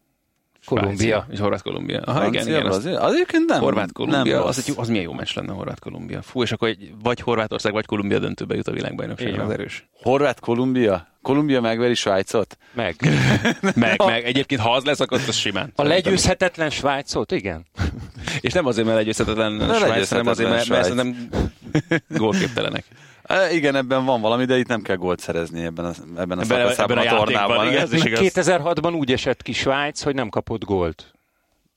[0.65, 1.26] Kolumbia.
[1.30, 2.01] És Horvát-Kolumbia.
[2.01, 2.71] Aha, Francia, igen, igen.
[2.71, 2.86] Az?
[2.86, 3.59] Az egyébként nem.
[3.59, 6.21] Horvát-Kolumbia, nem az, egy, az milyen jó meccs lenne Horvát-Kolumbia.
[6.21, 9.39] Fú, és akkor egy, vagy Horvátország, vagy Kolumbia döntőbe jut a van.
[9.39, 9.88] az erős.
[10.01, 11.07] Horvát-Kolumbia?
[11.21, 12.57] Kolumbia megveri Svájcot?
[12.74, 12.95] Meg.
[13.76, 15.71] Meg, meg, egyébként ha az lesz, akkor az simán.
[15.76, 17.65] A legyőzhetetlen Svájcot, igen.
[18.41, 21.30] És nem azért, mert legyőzhetetlen Svájc, hanem azért, mert, mert szerintem
[22.17, 22.86] gólképtelenek.
[23.24, 26.41] E, igen, ebben van valami, de itt nem kell gólt szerezni ebben a, ebben a
[26.41, 27.67] Ebben szakaszában ebben a a, tornában.
[27.67, 28.19] igen, ez is igaz.
[28.24, 31.11] 2006-ban úgy esett ki Svájc, hogy nem kapott gólt.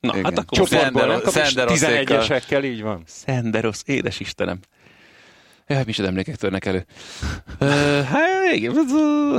[0.00, 0.24] Na, Igen.
[0.24, 2.20] hát akkor Csoport- Csoportból nem Szender- kapott, és Szenderoszékkal.
[2.20, 3.02] 11-esekkel, így van.
[3.06, 4.58] Szenderosz, édes Istenem.
[5.66, 6.86] Jaj, micsoda emlékek törnek elő.
[7.60, 8.74] Uh, hát igen,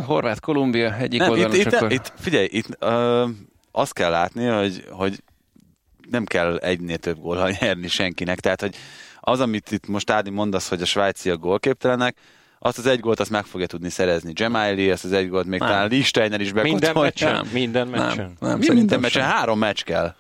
[0.06, 1.92] Horvát, Kolumbia, egyik Nem, oldalon, itt, akkor...
[1.92, 3.26] itt, figyelj, itt ö,
[3.72, 5.24] azt kell látni, hogy, hogy
[6.10, 8.40] nem kell egynél több gólral nyerni senkinek.
[8.40, 8.76] Tehát, hogy
[9.28, 12.18] az, amit itt most Ádi mondasz, hogy a svájciak gólképtelenek,
[12.60, 14.32] azt az egy gólt azt meg fogja tudni szerezni.
[14.36, 15.70] Jemaili, ezt az egy gólt még Nem.
[15.70, 17.02] talán Listeiner is Minden bekotolja.
[17.02, 17.34] meccsen?
[17.34, 17.48] Nem.
[17.54, 18.16] Minden Nem, meccsen.
[18.26, 19.24] nem, Mi minden szerintem meccsen?
[19.24, 20.16] Három meccs kell.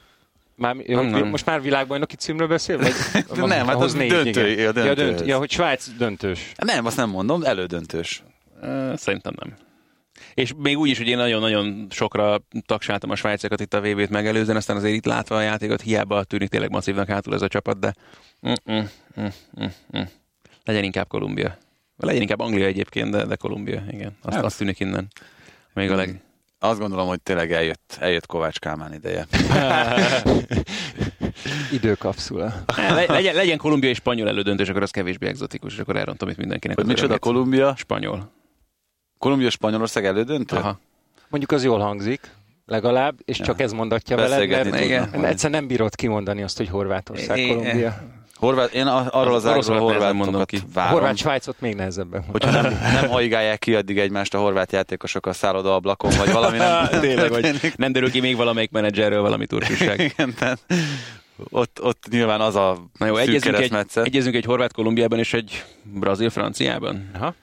[0.55, 1.27] Már, jó, Nem, nem.
[1.27, 2.77] Most már világbajnoki címről beszél?
[2.77, 2.93] Vagy,
[3.35, 4.75] Nem, hát az négy, döntő, igen.
[4.75, 6.51] a ja, dönt, ja, hogy Svájc döntős.
[6.55, 8.23] Nem, azt nem mondom, elődöntős.
[8.95, 9.53] Szerintem nem.
[10.33, 14.57] És még úgy is, hogy én nagyon-nagyon sokra tagsáltam a svájcokat itt a VB-t megelőzően,
[14.57, 17.93] aztán azért itt látva a játékot, hiába tűnik tényleg masszívnak hátul ez a csapat, de
[18.47, 18.89] Mm-mm,
[19.19, 20.01] mm-mm, mm.
[20.65, 21.57] legyen inkább Kolumbia.
[21.97, 24.17] Legyen inkább Anglia egyébként, de, de Kolumbia, igen.
[24.21, 24.45] Azt, Hát.
[24.45, 25.07] azt tűnik innen.
[25.73, 26.21] Még a leg...
[26.59, 29.27] Azt gondolom, hogy tényleg eljött, eljött Kovács Kálmán ideje.
[31.71, 32.53] Időkapszula.
[32.77, 36.29] Le, legyen, legyen Kolumbia és spanyol elődöntő, és akkor az kevésbé egzotikus, és akkor elrontom
[36.29, 36.75] itt mindenkinek.
[36.75, 37.19] Hogy micsoda.
[37.19, 37.75] Kolumbia?
[37.75, 38.31] Spanyol.
[39.17, 40.55] Kolumbia Spanyolország elődöntő?
[40.55, 40.79] Aha.
[41.29, 42.31] Mondjuk az jól hangzik,
[42.65, 45.23] legalább, és csak ez mondatja veled, mert mert majd.
[45.23, 47.97] egyszer nem bírod kimondani azt, hogy Horvátország, É, Kolumbia.
[48.35, 50.59] Horvát, én arról az Orosz ágról nehezen mondom ki.
[50.73, 50.91] várom.
[50.91, 52.23] Horvát Svájcot még nehezebben.
[52.31, 56.57] Hogyha nem, nem haigálják ki addig egymást a horvát játékosok a szálloda ablakon, vagy valami
[56.57, 57.77] nem Tényleg, hogy történik.
[57.77, 59.99] nem derül ki még valamelyik menedzserről valami turpisság.
[60.13, 60.59] Igen, tehát
[61.49, 65.63] ott, ott nyilván az a Na jó, egyezünk egy, egyezünk egy horvát Kolumbiában és egy
[65.83, 67.09] brazil franciában.
[67.15, 67.33] Aha.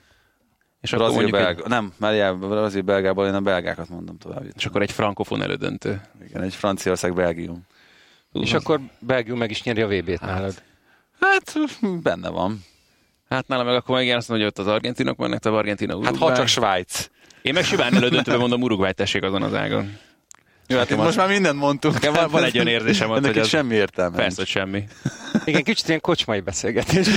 [0.85, 1.61] És akkor, Brazil, mondjuk belga.
[1.63, 4.43] egy, Nem, Mária, Brazil, belgából én a belgákat mondom tovább.
[4.55, 6.01] és akkor egy frankofon elődöntő.
[6.27, 7.61] Igen, egy Franciaország, Belgium.
[8.31, 10.61] És akkor Belgium meg is nyeri a VB-t nálad.
[11.19, 11.53] Hát
[12.01, 12.63] benne van.
[13.29, 16.01] Hát nálam meg akkor igen azt mondja, hogy ott az argentinok vannak, te Argentina Hát
[16.11, 16.29] Uruguay.
[16.29, 17.09] ha csak Svájc.
[17.41, 19.97] Én meg simán elődöntőben mondom Uruguay tessék azon az ágon.
[20.67, 21.93] Jó, hát most már mindent mondtunk.
[21.93, 24.15] Nekem van- van egy olyan érzésem ott, hogy az- semmi értelme.
[24.15, 24.83] Persze, hogy semmi.
[25.45, 27.07] Igen, kicsit ilyen kocsmai beszélgetés.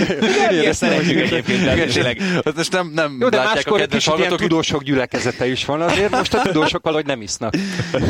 [0.50, 4.36] Igen, szeretjük egyébként, tényleg Hát most nem, nem Jó, de a máskor egy kicsit ilyen
[4.36, 7.54] tudósok gyülekezete is van azért, most a tudósok valahogy nem isznak.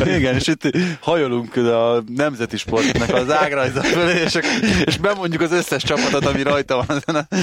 [0.05, 0.61] Igen, és itt
[1.01, 4.37] hajolunk a nemzeti sportnak az ágrajza fölé, és,
[4.85, 7.35] és bemondjuk az összes csapatot, ami rajta van ezen a,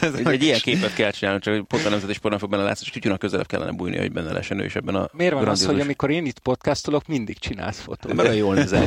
[0.00, 2.62] ezen a egy ilyen képet kell csinálni, csak hogy pont a nemzeti sportban fog benne
[2.62, 5.48] látsz, és kütyűnek közelebb kellene bújni, hogy benne lehessen ő is ebben a Miért van
[5.48, 8.12] az, hogy amikor én itt podcastolok, mindig csinálsz fotót?
[8.14, 8.86] Mert olyan jól nézel.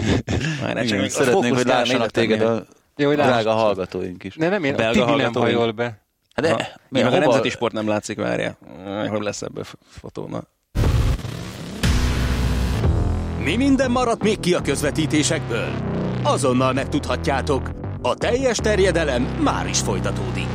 [0.62, 4.36] Már ne Igen, csak szeretnénk, hogy lássanak téged a Jó, hogy drága hallgatóink is.
[4.36, 6.01] De nem én, a Belga Tibi nem hajol be.
[6.36, 8.58] De, Ha, mi meg a nemzeti sport nem látszik, várja.
[9.10, 10.28] Hogy lesz ebből f- fotó?
[10.28, 10.41] Na.
[13.43, 15.70] Mi minden maradt még ki a közvetítésekből?
[16.24, 17.70] Azonnal megtudhatjátok.
[18.01, 20.47] A teljes terjedelem már is folytatódik.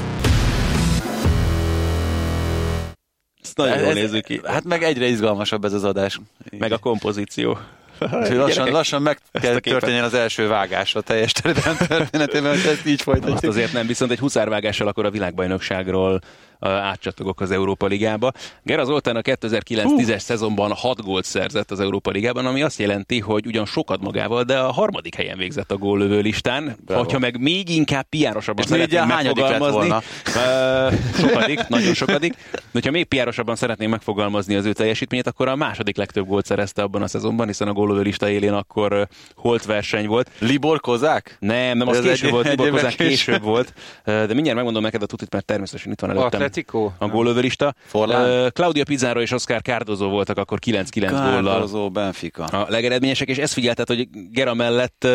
[3.43, 4.41] Ezt nagyon jól Ez- nézzük ki.
[4.45, 6.21] Hát meg egyre izgalmasabb ez az adás.
[6.59, 7.59] Meg a kompozíció.
[8.03, 9.63] Úgyhogy lassan, lassan meg kell képet.
[9.63, 13.53] történjen az első vágás a teljes területen történetében, hogy ezt így Azt folytatjuk.
[13.53, 16.21] azért nem, viszont egy huszárvágással akkor a világbajnokságról
[16.69, 18.33] átcsatogok az Európa Ligába.
[18.63, 23.47] Gera Zoltán a 2009-10-es szezonban 6 gólt szerzett az Európa Ligában, ami azt jelenti, hogy
[23.47, 26.77] ugyan sokat magával, de a harmadik helyen végzett a góllövő listán.
[26.85, 27.03] Bravo.
[27.03, 29.91] Hogyha meg még inkább piárosabban szeretném megfogalmazni,
[30.27, 35.57] uh, sokadik, nagyon sokadik, de hogyha még piárosabban szeretném megfogalmazni az ő teljesítményét, akkor a
[35.57, 40.07] második legtöbb gólt szerezte abban a szezonban, hiszen a góllövő lista élén akkor holt verseny
[40.07, 40.31] volt.
[40.39, 41.37] Libor Kozák?
[41.41, 43.09] Nem, nem, az Ez később egy- volt, évvel Kozák később.
[43.09, 43.73] később volt,
[44.05, 46.93] de mindjárt megmondom neked a tutit, mert természetesen itt van előttem Atletico?
[46.99, 47.75] a gólövőlista.
[47.85, 48.29] Forlán?
[48.29, 52.45] Ö, Claudia Pizarro és Oscar Cardozo voltak akkor 9-9 góllal Kározó Benfica.
[52.45, 55.07] a legeredményesek, és ezt figyeltet, hogy Gera mellett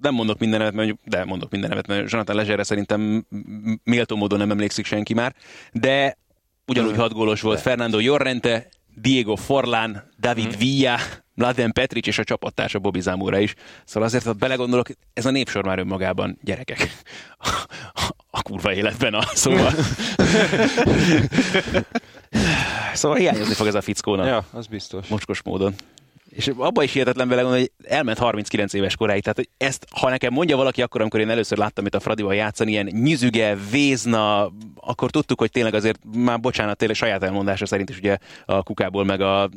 [0.00, 3.26] nem mondok minden nevet, mert de mondok minden nevet, mert Jonathan Lezserre szerintem
[3.84, 5.34] méltó módon nem emlékszik senki már,
[5.72, 6.18] de
[6.66, 10.98] ugyanúgy hat gólos volt Fernando Llorente, Diego Forlán, David Villa,
[11.34, 13.54] Mladen Petric és a csapattársa Bobby Zamora is.
[13.84, 16.88] Szóval azért, ha belegondolok, ez a népsor már önmagában gyerekek.
[18.36, 19.72] A, kurva életben a szóval.
[22.94, 25.06] szóval hiányozni fog ez a fickónak Ja, az biztos.
[25.06, 25.74] mocskos módon.
[26.30, 29.22] És abba is hihetetlen belegondolni, hogy elment 39 éves koráig.
[29.22, 32.34] Tehát, hogy ezt, ha nekem mondja valaki akkor, amikor én először láttam itt a Fradival
[32.34, 37.90] játszani, ilyen nyüzüge, vézna, akkor tudtuk, hogy tényleg azért, már bocsánat, tényleg saját elmondása szerint
[37.90, 39.50] is ugye a kukából meg a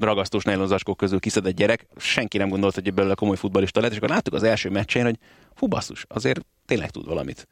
[0.00, 1.86] ragasztós nejlonzacskók közül kiszedett gyerek.
[1.96, 5.18] Senki nem gondolt, hogy belőle komoly futbalista lett, és akkor láttuk az első meccsén, hogy
[5.56, 7.46] hú basszus, azért tényleg tud valamit.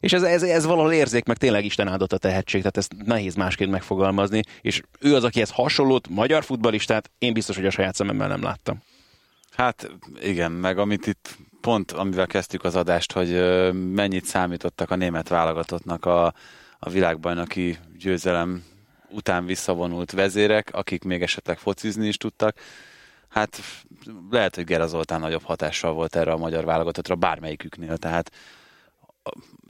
[0.00, 3.34] És ez, ez, ez valahol érzék, meg tényleg Isten áldott a tehetség, tehát ezt nehéz
[3.34, 8.28] másként megfogalmazni, és ő az, akihez hasonlót, magyar futbalistát, én biztos, hogy a saját szememmel
[8.28, 8.82] nem láttam.
[9.50, 9.90] Hát
[10.20, 13.30] igen, meg amit itt pont, amivel kezdtük az adást, hogy
[13.72, 16.34] mennyit számítottak a német válogatottnak a,
[16.78, 18.64] a világbajnoki győzelem
[19.10, 22.56] után visszavonult vezérek, akik még esetleg focizni is tudtak.
[23.28, 23.60] Hát
[24.30, 28.30] lehet, hogy Gera Zoltán nagyobb hatással volt erre a magyar válogatottra bármelyiküknél, tehát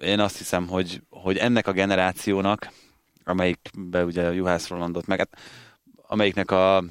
[0.00, 2.72] én azt hiszem, hogy, hogy ennek a generációnak,
[3.24, 5.28] amelyikbe ugye Juhász Rolandot meg, hát,
[6.06, 6.84] amelyiknek a,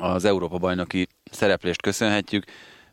[0.00, 2.44] az Európa bajnoki szereplést köszönhetjük,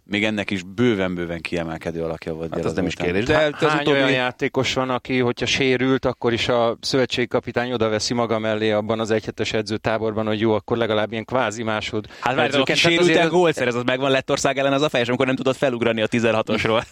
[0.03, 2.53] még ennek is bőven-bőven kiemelkedő alakja volt.
[2.53, 3.25] Hát az nem is kérdés.
[3.25, 3.91] De Hány az utóbbi...
[3.91, 8.99] olyan játékos van, aki, hogyha sérült, akkor is a szövetségkapitány oda veszi maga mellé abban
[8.99, 12.05] az egyhetes edzőtáborban, hogy jó, akkor legalább ilyen kvázi másod.
[12.19, 12.63] Hát várj, aki.
[12.63, 15.35] Tehát sérült el azért- gólt szerez, az megvan Lettország ellen az a fejes, amikor nem
[15.35, 16.83] tudott felugrani a 16-osról.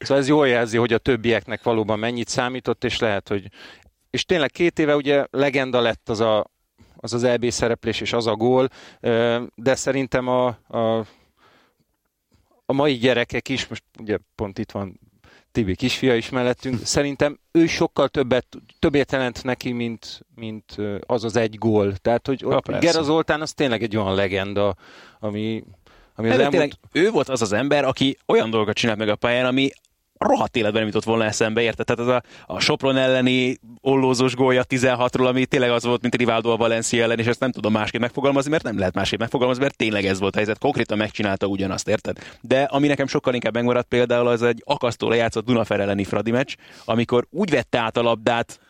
[0.00, 3.48] Szóval ez jól jelzi, hogy a többieknek valóban mennyit számított, és lehet, hogy...
[4.10, 6.50] És tényleg két éve ugye legenda lett az a
[7.02, 8.68] az az EB szereplés és az a gól,
[9.54, 11.06] de szerintem a, a,
[12.66, 15.00] a mai gyerekek is, most ugye pont itt van
[15.52, 18.46] Tibi kisfia is mellettünk, szerintem ő sokkal többet,
[18.78, 20.76] többet jelent neki, mint, mint
[21.06, 21.96] az az egy gól.
[21.96, 24.76] Tehát, hogy ja, Gera Zoltán az tényleg egy olyan legenda,
[25.18, 25.64] ami,
[26.14, 26.78] ami az elmúlt...
[26.92, 29.70] ő volt az az ember, aki olyan dolgokat csinált meg a pályán, ami
[30.20, 31.86] rohadt életben nem jutott volna eszembe, érted?
[31.86, 36.50] Tehát az a, a Sopron elleni ollózós gólya 16-ról, ami tényleg az volt, mint Rivaldo
[36.50, 39.76] a Valencia ellen, és ezt nem tudom másképp megfogalmazni, mert nem lehet másképp megfogalmazni, mert
[39.76, 40.58] tényleg ez volt a helyzet.
[40.58, 42.18] Konkrétan megcsinálta ugyanazt, érted?
[42.40, 46.54] De ami nekem sokkal inkább megmaradt például, az egy akasztó lejátszott Dunafer elleni Fradi meccs,
[46.84, 48.60] amikor úgy vette át a labdát,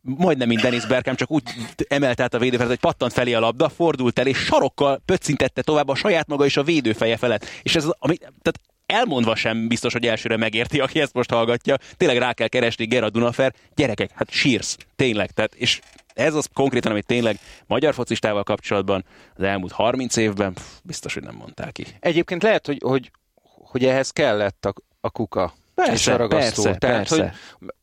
[0.00, 1.42] majdnem mint Dennis Bergkamp, csak úgy
[1.88, 5.88] emelte át a védőfelet, hogy pattant felé a labda, fordult el, és sarokkal pöccintette tovább
[5.88, 7.46] a saját maga és a védőfeje felett.
[7.62, 11.76] És ez, ami, tehát elmondva sem biztos, hogy elsőre megérti, aki ezt most hallgatja.
[11.96, 13.54] Tényleg rá kell keresni Gerard Dunafer.
[13.74, 14.76] Gyerekek, hát sírsz.
[14.96, 15.30] Tényleg.
[15.30, 15.80] Tehát, és
[16.14, 19.04] ez az konkrétan, amit tényleg magyar focistával kapcsolatban
[19.36, 21.86] az elmúlt 30 évben pff, biztos, hogy nem mondták ki.
[22.00, 23.10] Egyébként lehet, hogy, hogy,
[23.42, 25.54] hogy ehhez kellett a, a kuka.
[25.74, 26.62] Persze, és a ragasztó.
[26.62, 27.34] Persze, Tehát, persze.
[27.58, 27.74] Hogy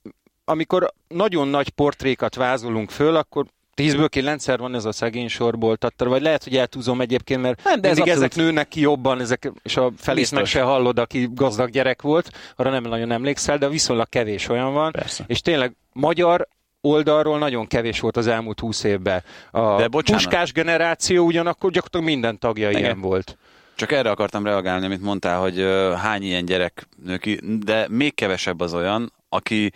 [0.45, 3.45] amikor nagyon nagy portrékat vázolunk föl, akkor
[3.81, 7.81] Tízből kilencszer van ez a szegény sorból tattar, vagy lehet, hogy eltúzom egyébként, mert nem,
[7.81, 8.23] de ez abszolút...
[8.23, 12.29] ezek nőnek ki jobban, ezek, és a felét meg se hallod, aki gazdag gyerek volt,
[12.55, 14.91] arra nem nagyon emlékszel, de viszonylag kevés olyan van.
[14.91, 15.23] Persze.
[15.27, 16.47] És tényleg magyar
[16.81, 19.23] oldalról nagyon kevés volt az elmúlt húsz évben.
[19.51, 22.81] A de puskás generáció ugyanakkor gyakorlatilag minden tagja Igen.
[22.81, 23.37] ilyen volt.
[23.75, 25.67] Csak erre akartam reagálni, amit mondtál, hogy
[25.97, 29.71] hány ilyen gyerek nő ki, de még kevesebb az olyan, aki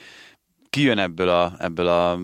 [0.76, 2.20] kijön ebből a, ebből a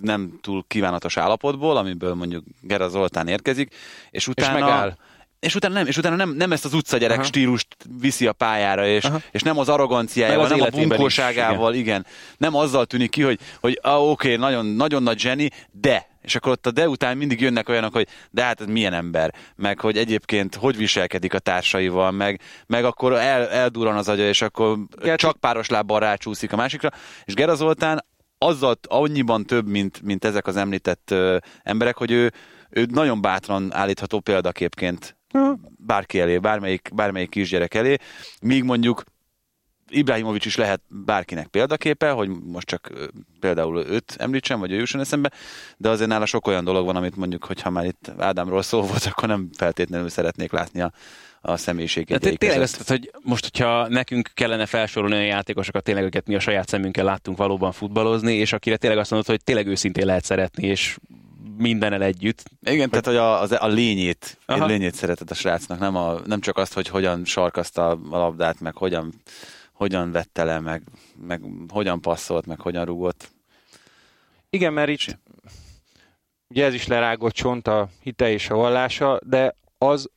[0.00, 3.74] nem túl kívánatos állapotból, amiből mondjuk Gera Zoltán érkezik,
[4.10, 4.56] és utána...
[4.56, 4.96] És megáll.
[5.38, 7.26] És utána nem, és utána nem, nem ezt az utcagyerek Aha.
[7.26, 7.66] stílust
[8.00, 11.84] viszi a pályára, és, és nem az arroganciájával, nem a bunkóságával, igen.
[11.84, 12.06] igen.
[12.36, 16.34] Nem azzal tűnik ki, hogy, hogy ah, oké, okay, nagyon, nagyon nagy zseni, de és
[16.34, 19.80] akkor ott a de után mindig jönnek olyanok, hogy de hát ez milyen ember, meg
[19.80, 24.78] hogy egyébként hogy viselkedik a társaival, meg, meg akkor el, eldurran az agya, és akkor
[25.02, 26.90] ja, csak páros lábbal rácsúszik a másikra.
[27.24, 28.04] És Gera Zoltán
[28.38, 32.32] azzal annyiban több, mint, mint ezek az említett ö, emberek, hogy ő,
[32.70, 35.18] ő nagyon bátran állítható példaképként
[35.86, 37.96] bárki elé, bármelyik, bármelyik kisgyerek elé,
[38.42, 39.02] míg mondjuk
[39.90, 42.92] Ibrahimovics is lehet bárkinek példaképe, hogy most csak
[43.40, 45.30] például őt említsem, vagy ő jusson eszembe,
[45.76, 49.04] de azért nála sok olyan dolog van, amit mondjuk, hogyha már itt Ádámról szó volt,
[49.04, 50.92] akkor nem feltétlenül szeretnék látni a,
[51.40, 52.20] a személyiségét.
[52.20, 56.40] Tehát tényleg azt, hogy most, hogyha nekünk kellene felsorolni olyan játékosokat, tényleg őket mi a
[56.40, 60.66] saját szemünkkel láttunk valóban futballozni, és akire tényleg azt mondod, hogy tényleg őszintén lehet szeretni,
[60.66, 60.96] és
[61.56, 62.42] mindennel együtt.
[62.62, 62.90] Igen, hogy...
[62.90, 66.56] tehát hogy a, az, a lényét, a lényét szeretett a srácnak, nem, a, nem csak
[66.56, 69.12] azt, hogy hogyan sarkazta a labdát, meg hogyan,
[69.80, 70.82] hogyan vette le, meg,
[71.26, 73.30] meg hogyan passzolt, meg hogyan rúgott.
[74.50, 75.18] Igen, mert itt
[76.48, 80.10] ugye ez is lerágott csont a hite és a vallása, de az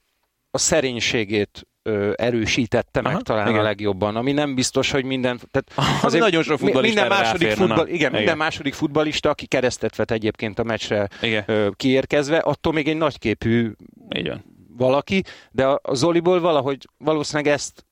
[0.51, 3.59] a szerénységét ö, erősítette Aha, meg talán igen.
[3.59, 5.39] a legjobban, ami nem biztos, hogy minden...
[5.51, 10.11] Tehát azért nagyon sok minden második, futball, igen, igen, minden második futbalista, aki keresztet vet
[10.11, 11.09] egyébként a meccsre
[11.45, 13.71] ö, kiérkezve, attól még egy nagyképű
[14.09, 14.43] igen.
[14.77, 17.85] valaki, de a, a Zoliból valahogy valószínűleg ezt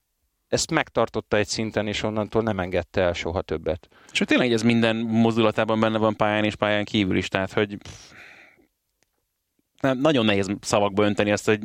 [0.52, 3.88] ezt megtartotta egy szinten, és onnantól nem engedte el soha többet.
[4.12, 7.78] És hogy tényleg ez minden mozdulatában benne van pályán és pályán kívül is, tehát hogy
[9.80, 11.60] nem, nagyon nehéz szavakba önteni azt, hogy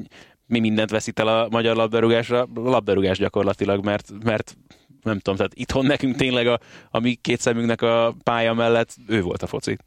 [0.45, 4.57] mi mindent veszít el a magyar labdarúgásra, a labdarúgás gyakorlatilag, mert, mert
[5.01, 6.59] nem tudom, tehát itthon nekünk tényleg a,
[6.89, 9.77] a mi két szemünknek a pálya mellett ő volt a foci.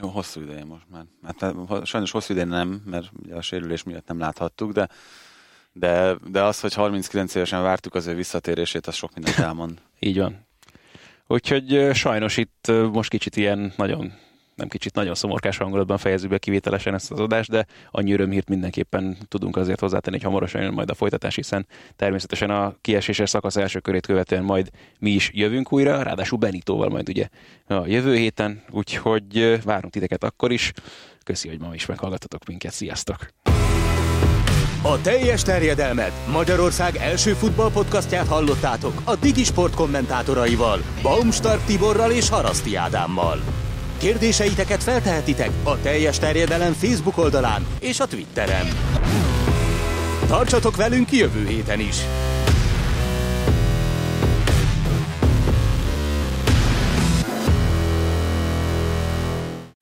[0.00, 1.04] Jó, hosszú ideje most már.
[1.22, 1.54] Hát,
[1.86, 4.88] sajnos hosszú ideje nem, mert ugye a sérülés miatt nem láthattuk, de,
[5.72, 9.78] de, de az, hogy 39 évesen vártuk az ő visszatérését, az sok mindent elmond.
[9.98, 10.46] Így van.
[11.26, 14.12] Úgyhogy sajnos itt most kicsit ilyen nagyon
[14.60, 19.16] nem kicsit nagyon szomorkás hangulatban fejezzük be kivételesen ezt az adást, de annyi örömhírt mindenképpen
[19.28, 21.66] tudunk azért hozzátenni, hogy hamarosan jön majd a folytatás, hiszen
[21.96, 27.08] természetesen a kieséses szakasz első körét követően majd mi is jövünk újra, ráadásul Benitóval majd
[27.08, 27.28] ugye
[27.66, 30.72] a jövő héten, úgyhogy várunk titeket akkor is.
[31.24, 32.72] Köszi, hogy ma is meghallgatotok minket.
[32.72, 33.28] Sziasztok!
[34.82, 43.40] A teljes terjedelmet Magyarország első futballpodcastját hallottátok a Digisport kommentátoraival, Baumstark Tiborral és Haraszti Ádámmal.
[43.98, 48.66] Kérdéseiteket feltehetitek a teljes terjedelem Facebook oldalán és a Twitteren.
[50.26, 51.96] Tartsatok velünk jövő héten is!